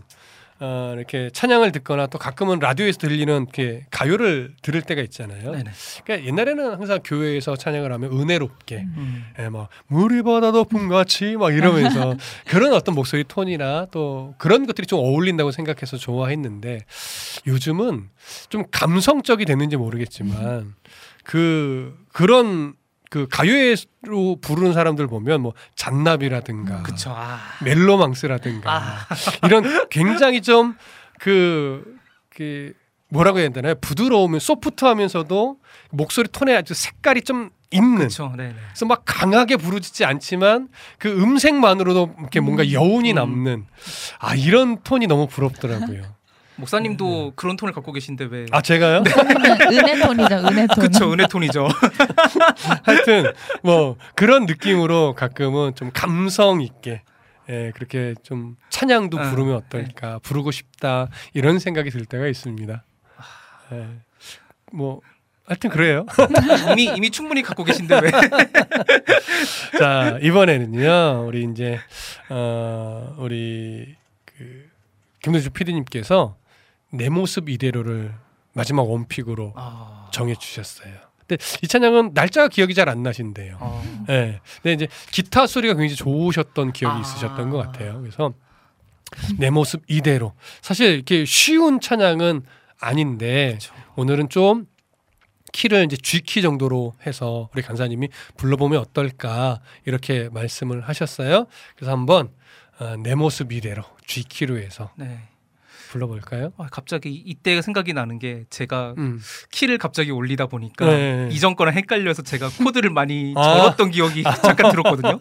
[0.60, 5.52] 어, 이렇게 찬양을 듣거나 또 가끔은 라디오에서 들리는 이렇게 가요를 들을 때가 있잖아요.
[5.52, 5.72] 네네.
[6.04, 9.26] 그러니까 옛날에는 항상 교회에서 찬양을 하면 은혜롭게, 음.
[9.40, 12.16] 예, 막 물이 바다 높은 같이 막 이러면서
[12.48, 16.80] 그런 어떤 목소리 톤이나 또 그런 것들이 좀 어울린다고 생각해서 좋아했는데
[17.46, 18.10] 요즘은
[18.50, 20.74] 좀 감성적이 됐는지 모르겠지만
[21.24, 22.74] 그 그런
[23.10, 27.14] 그 가요로 부르는 사람들 보면 뭐 잔나비라든가 그쵸.
[27.16, 27.40] 아.
[27.64, 29.08] 멜로망스라든가 아.
[29.46, 31.98] 이런 굉장히 좀그
[32.30, 32.74] 그
[33.10, 33.76] 뭐라고 해야 되나요?
[33.76, 35.58] 부드러우면 소프트하면서도
[35.92, 38.34] 목소리 톤에 아주 색깔이 좀 있는 그렇죠.
[38.38, 38.54] 네.
[38.70, 43.66] 그래서 막 강하게 부르짖지 않지만 그 음색만으로도 이렇게 뭔가 여운이 남는
[44.20, 46.17] 아 이런 톤이 너무 부럽더라고요.
[46.58, 48.46] 목사님도 그런 톤을 갖고 계신데 왜?
[48.52, 49.04] 아 제가요?
[49.72, 50.84] 은혜 톤이죠, 은혜 톤.
[50.84, 51.68] 그쵸, 은혜 톤이죠.
[52.84, 53.32] 하여튼
[53.64, 57.04] 뭐 그런 느낌으로 가끔은 좀 감성 있게
[57.50, 62.84] 예, 그렇게 좀 찬양도 아, 부르면 어떨까 부르고 싶다 이런 생각이 들 때가 있습니다.
[63.74, 63.88] 예.
[64.74, 65.02] 뭐
[65.46, 66.06] 하여튼 그래요.
[66.72, 68.12] 이미 이미 충분히 갖고 계신데 왜?
[69.80, 71.80] 자 이번에는요 우리 이제
[72.30, 74.70] 어 우리 그
[75.22, 76.36] 김도주 PD님께서
[76.98, 78.14] 내 모습 이대로를
[78.54, 80.10] 마지막 원픽으로 아.
[80.12, 80.94] 정해 주셨어요.
[81.28, 83.58] 근데 이 찬양은 날짜가 기억이 잘 안 나신대요.
[83.60, 84.06] 어.
[84.10, 84.40] 예.
[84.62, 87.02] 근데 이제 기타 소리가 굉장히 좋으셨던 기억이 아.
[87.02, 88.00] 있으셨던 것 같아요.
[88.02, 88.34] 그래서
[89.38, 92.44] 내 모습 이대로 사실 이렇게 쉬운 찬양은
[92.80, 93.74] 아닌데 그쵸.
[93.96, 94.68] 오늘은 좀
[95.54, 101.46] 키를 이제 G 키 정도로 해서 우리 강사님이 불러보면 어떨까 이렇게 말씀을 하셨어요.
[101.76, 102.30] 그래서 한번
[102.80, 105.20] 어, 내 모습 이대로 G 키로 해서 네.
[105.90, 106.52] 불러볼까요?
[106.58, 109.20] 아, 갑자기 이때가 생각이 나는 게 제가 음.
[109.52, 111.30] 키를 갑자기 올리다 보니까 네.
[111.32, 113.42] 이전 거랑 헷갈려서 제가 코드를 많이 아.
[113.44, 115.20] 절었던 기억이 잠깐 들었거든요.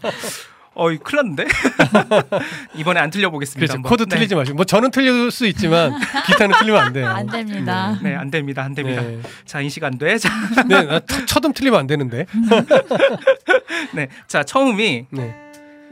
[0.79, 1.47] 어이 큰일 났는데
[2.77, 3.73] 이번에 안 틀려보겠습니다.
[3.73, 3.89] 그렇죠.
[3.89, 4.15] 코드 네.
[4.17, 5.95] 틀리지 마시고 뭐 저는 틀릴 수 있지만
[6.27, 7.07] 기타는 틀리면 안 돼요.
[7.09, 7.99] 안 됩니다.
[8.03, 9.01] 네, 안 됩니다, 안 됩니다.
[9.01, 9.19] 네.
[9.47, 10.19] 자, 인식 안 돼.
[10.19, 10.29] 자,
[10.69, 12.27] 네, 나 첫- 첫음 틀리면 안 되는데.
[13.95, 15.35] 네, 자 처음이 네.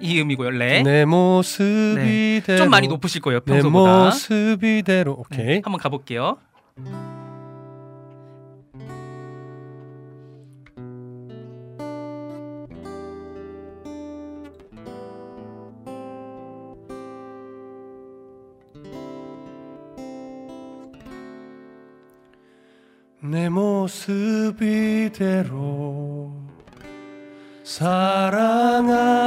[0.01, 0.51] 이 음이고요.
[0.51, 0.83] 레.
[0.83, 1.62] 내 모습
[1.97, 2.41] 네.
[2.57, 4.05] 좀 많이 높으실 거예요, 내 평소보다.
[4.07, 5.47] 모습 이대로 오케이.
[5.47, 6.39] 네, 한번 가볼게요.
[23.23, 26.44] 내 모습 이대로
[27.65, 29.24] 사랑하시네.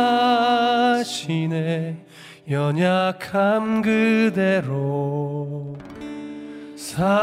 [2.51, 5.75] 연약함 그대로.
[6.75, 7.17] 사랑하시네.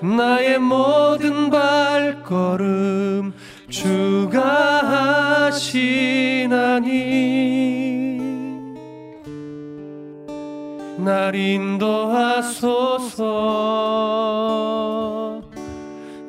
[0.00, 3.34] 나의 모든 발걸음
[3.68, 6.40] 주가 하시나니.
[10.96, 12.00] 날 인도하소서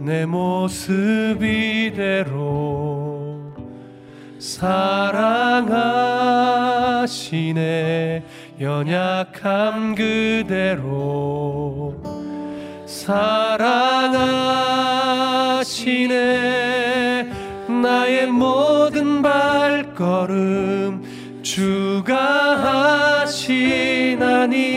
[0.04, 3.40] 내 모습 이대로
[4.40, 5.84] 사랑하시네.
[8.60, 10.82] 연약함 그대로
[12.88, 13.62] 사랑하시네.
[17.84, 21.04] 나의 모든 발걸음
[21.44, 24.72] 주가 하시나니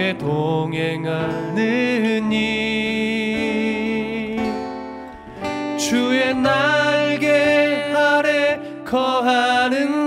[0.00, 4.38] 함께 동행하는 이
[5.78, 9.99] 주의 날개 아래 거하는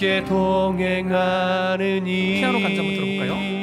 [0.00, 3.60] 함께 동행하는 이 피아노 간주 한번 들어볼까요?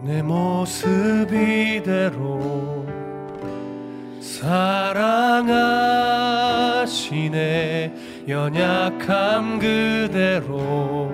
[0.00, 0.88] 내 모습
[1.30, 2.27] 이대로
[8.28, 11.10] 연약함 그대로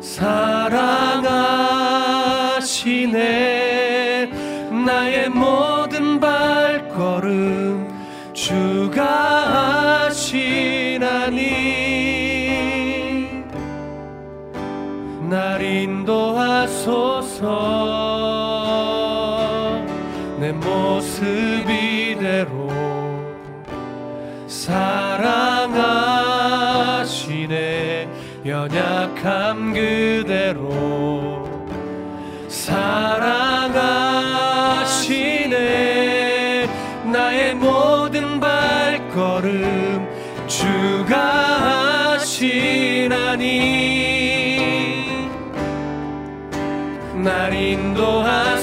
[0.00, 1.44] 사랑하시네.
[4.86, 7.86] 나의 모든 발걸음
[8.32, 11.34] 주가 하시나니.
[15.28, 16.94] 날 인도하소서
[28.44, 31.48] 연약함 그대로
[32.46, 33.88] 사랑하시네.
[37.10, 40.06] 나의 모든 발걸음
[40.46, 43.54] 주가 하시나니.
[47.14, 48.53] 날 인도하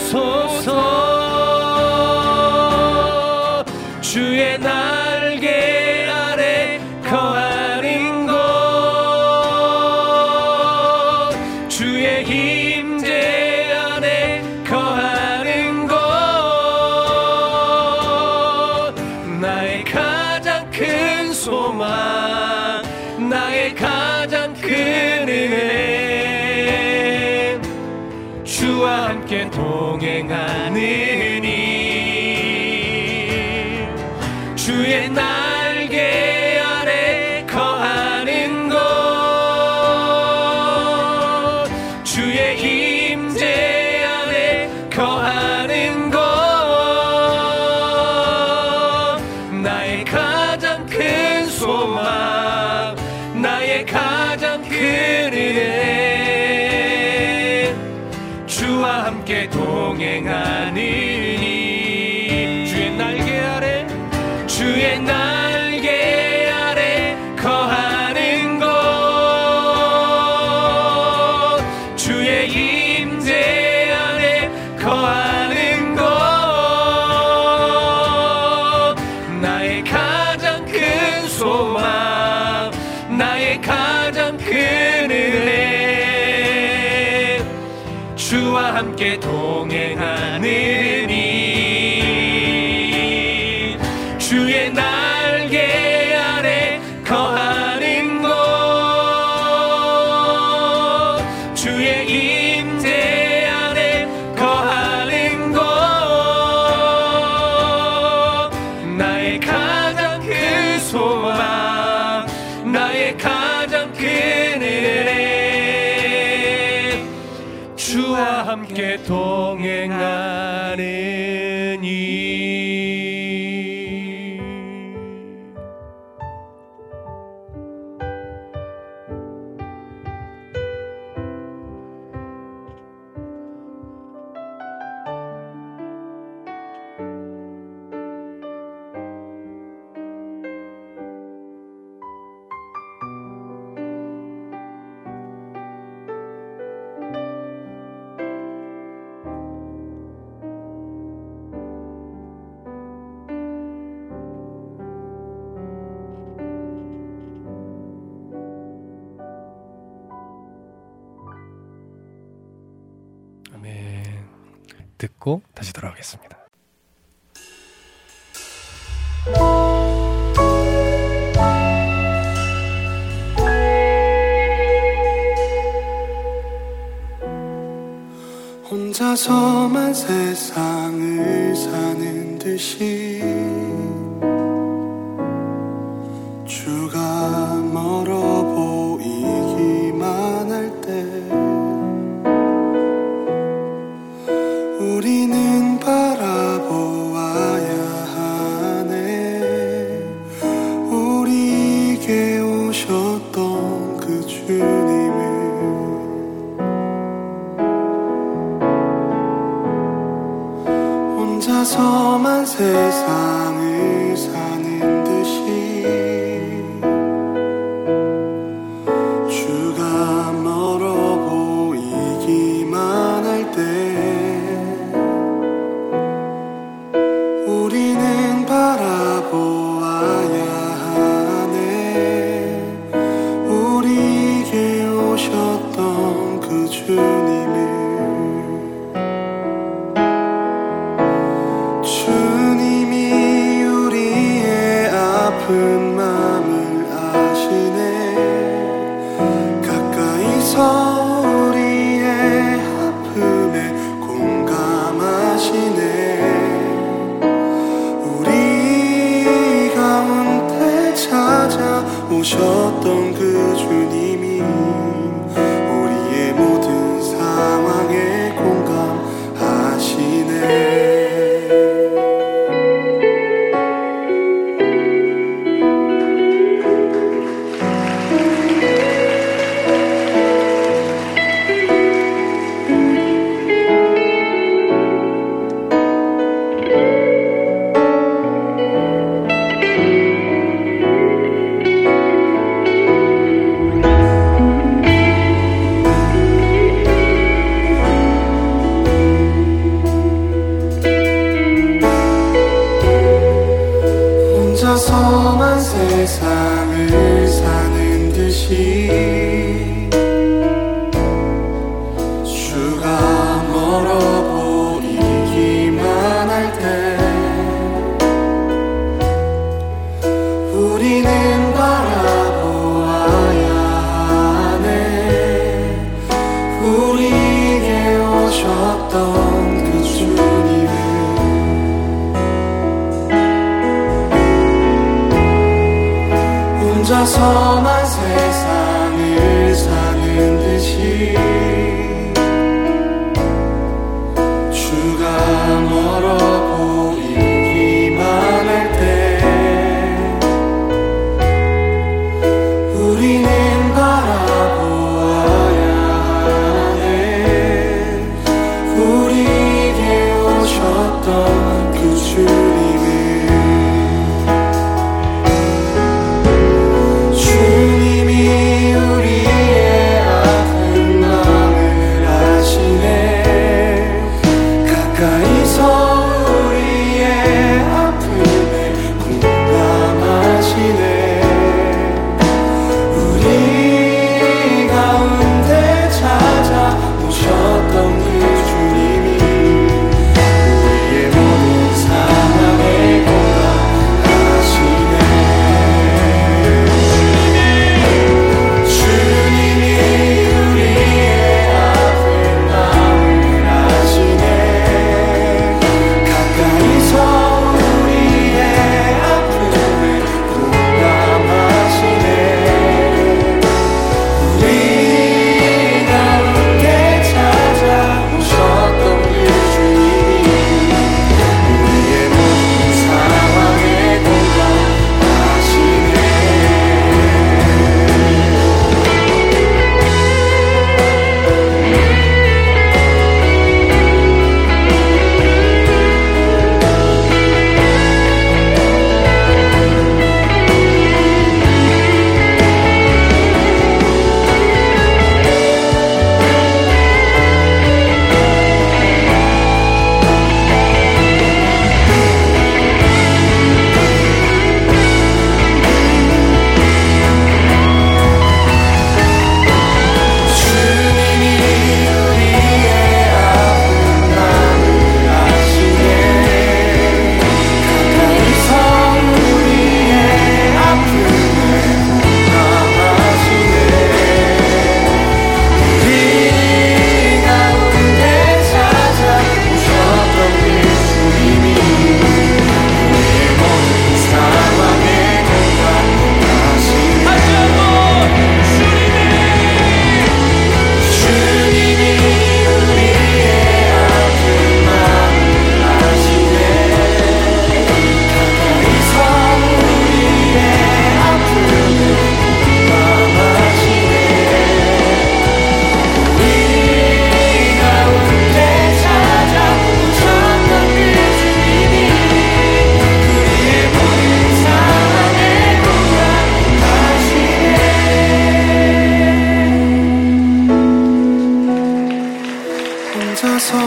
[179.22, 183.01] 혼자서만 세상을 사는 듯이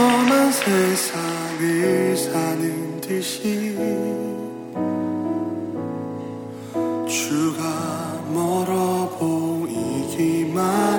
[0.05, 3.75] 험한 세상을 사는 듯이
[7.09, 10.94] 주가 멀어 보이기만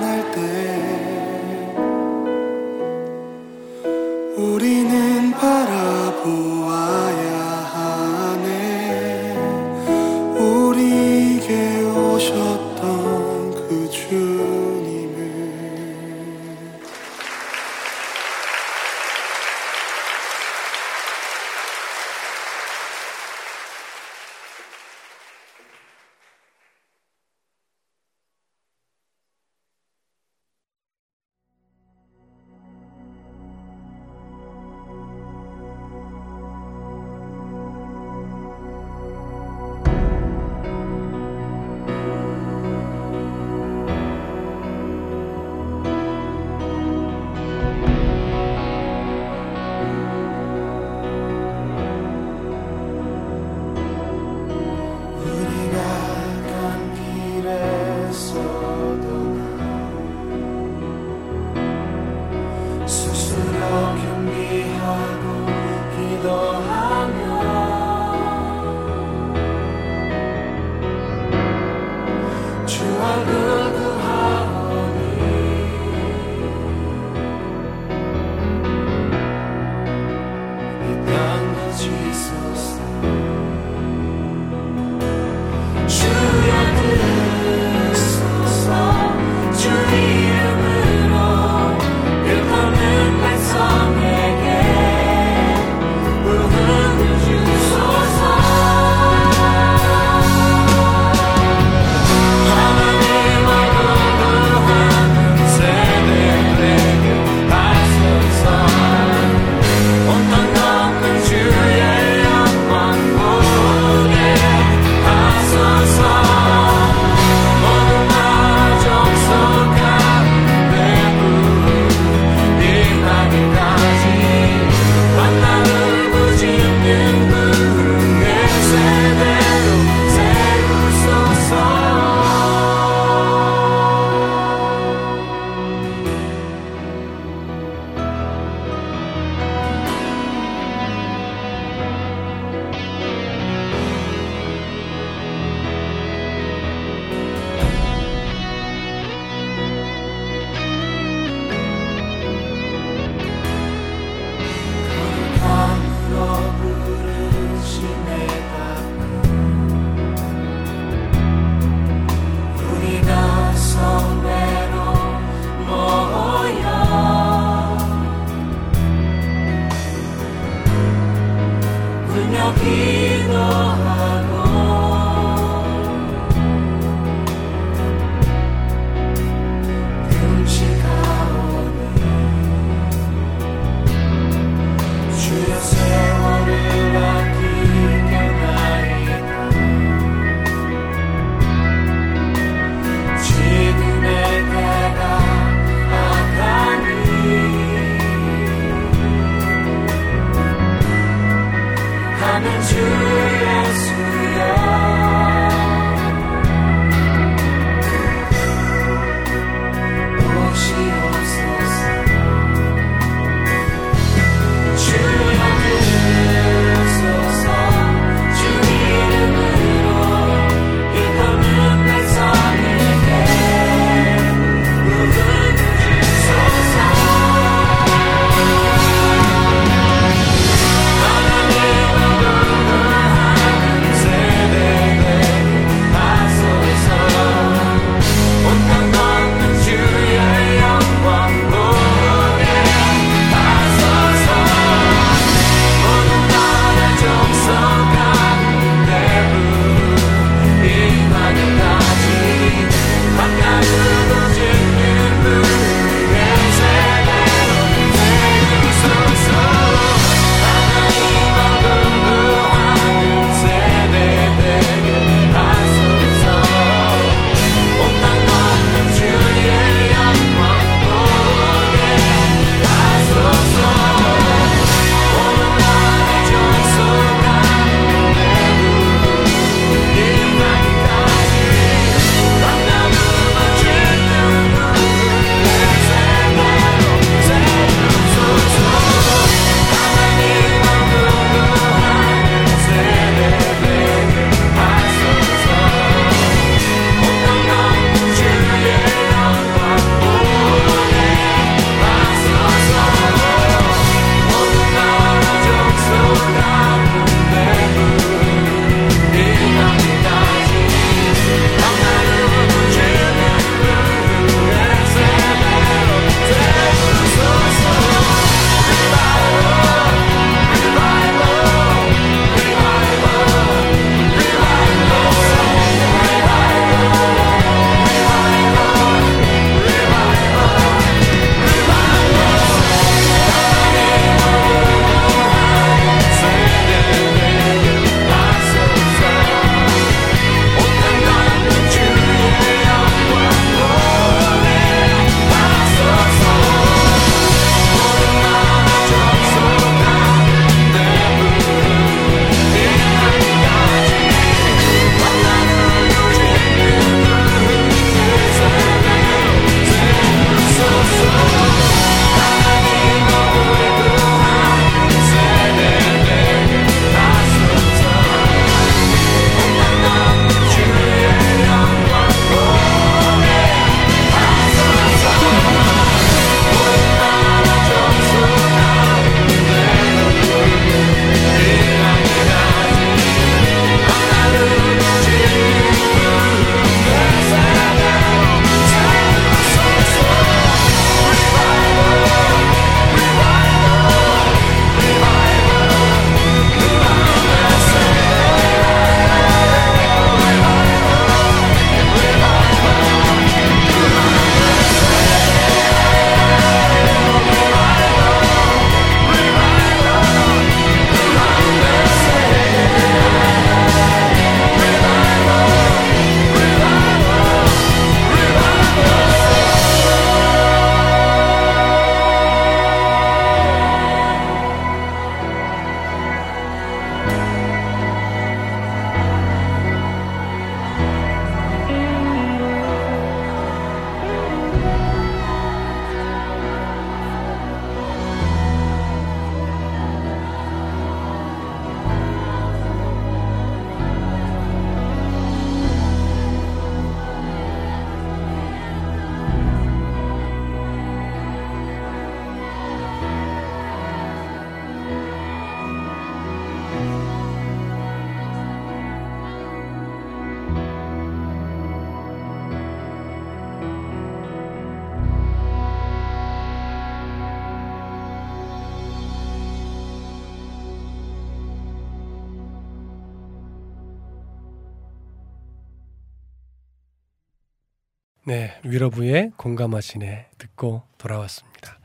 [478.27, 481.77] 네, 위러브의 공감하시네 듣고 돌아왔습니다.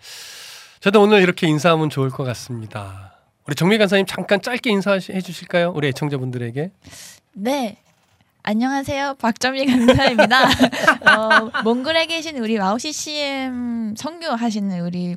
[0.81, 3.15] 저도 오늘 이렇게 인사하면 좋을 것 같습니다.
[3.47, 5.71] 우리 정미 간사님 잠깐 짧게 인사해 주실까요?
[5.77, 6.71] 우리 애청자분들에게.
[7.35, 7.77] 네.
[8.43, 9.17] 안녕하세요.
[9.19, 10.45] 박정미 간사입니다.
[11.13, 15.17] 어, 몽골에 계신 우리 와우 CCM 선교하시는 우리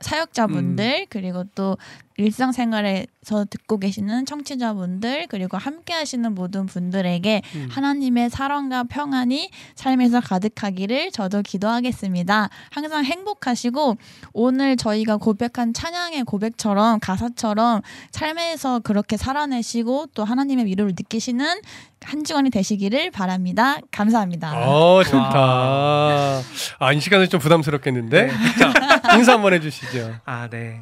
[0.00, 1.76] 사, 역자분들 그리고 또
[2.20, 7.68] 일상생활에서 듣고 계시는 청취자분들 그리고 함께 하시는 모든 분들에게 음.
[7.70, 12.48] 하나님의 사랑과 평안이 삶에서 가득하기를 저도 기도하겠습니다.
[12.70, 13.96] 항상 행복하시고
[14.32, 21.60] 오늘 저희가 고백한 찬양의 고백처럼 가사처럼 삶에서 그렇게 살아내시고 또 하나님의 위로를 느끼시는
[22.02, 23.78] 한 주간이 되시기를 바랍니다.
[23.90, 24.68] 감사합니다.
[24.68, 26.42] 어, 좋다.
[26.78, 28.26] 아, 이 시간은 좀 부담스럽겠는데.
[28.26, 28.32] 네.
[28.58, 30.16] 자, 인사 한번 해주시죠.
[30.24, 30.80] 아, 네.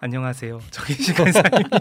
[0.00, 0.60] 안녕하세요.
[0.70, 1.78] 정희식 간사입니다.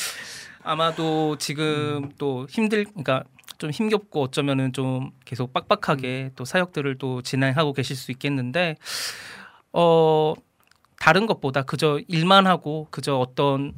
[0.64, 3.24] 아마도 지금 또 힘들, 그러니까
[3.58, 8.76] 좀 힘겹고 어쩌면은 좀 계속 빡빡하게 또 사역들을 또 진행하고 계실 수 있겠는데,
[9.74, 10.32] 어,
[10.98, 13.74] 다른 것보다 그저 일만 하고 그저 어떤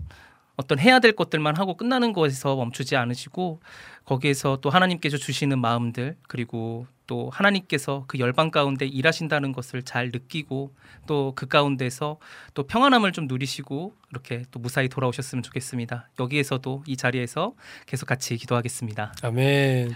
[0.57, 3.61] 어떤 해야 될 것들만 하고 끝나는 것에서 멈추지 않으시고
[4.05, 10.75] 거기에서 또 하나님께서 주시는 마음들 그리고 또 하나님께서 그 열방 가운데 일하신다는 것을 잘 느끼고
[11.07, 12.19] 또 그 가운데서
[12.55, 16.09] 또 평안함을 좀 누리시고 이렇게 또 무사히 돌아오셨으면 좋겠습니다.
[16.21, 17.55] 여기에서도 이 자리에서
[17.87, 19.15] 계속 같이 기도하겠습니다.
[19.23, 19.95] 아멘.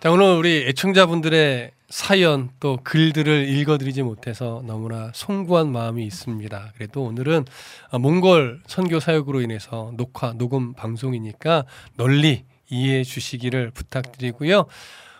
[0.00, 6.72] 자, 오늘 우리 애청자분들의 사연 또 글들을 읽어드리지 못해서 너무나 송구한 마음이 있습니다.
[6.74, 7.44] 그래도 오늘은
[7.90, 11.64] 아, 몽골 선교 사역으로 인해서 녹화, 녹음 방송이니까
[11.96, 14.66] 널리 이해해 주시기를 부탁드리고요.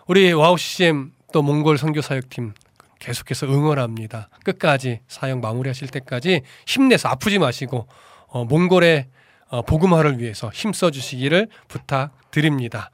[0.07, 2.55] 우리 와우 CCM 또 몽골 선교 사역팀
[2.99, 4.31] 계속해서 응원합니다.
[4.43, 7.87] 끝까지 사역 마무리하실 때까지 힘내서 아프지 마시고
[8.29, 9.07] 어, 몽골의
[9.49, 12.91] 어, 복음화를 위해서 힘써 주시기를 부탁드립니다.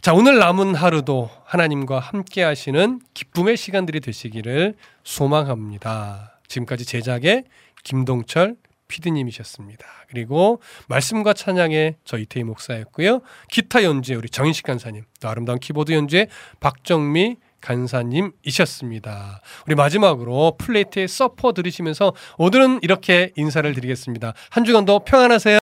[0.00, 4.74] 자, 오늘 남은 하루도 하나님과 함께 하시는 기쁨의 시간들이 되시기를
[5.04, 6.40] 소망합니다.
[6.48, 7.44] 지금까지 제작의
[7.84, 8.56] 김동철
[8.88, 9.84] 피디님이셨습니다.
[10.08, 13.20] 그리고 말씀과 찬양의 저 이태희 목사였고요.
[13.50, 16.28] 기타 연주에 우리 정인식 간사님, 또 아름다운 키보드 연주에
[16.60, 17.36] 박정미
[17.66, 19.40] 간사님이셨습니다.
[19.66, 24.34] 우리 마지막으로 플레이트의 서퍼 들으시면서 오늘은 이렇게 인사를 드리겠습니다.
[24.50, 25.58] 한 주간도 평안하세요.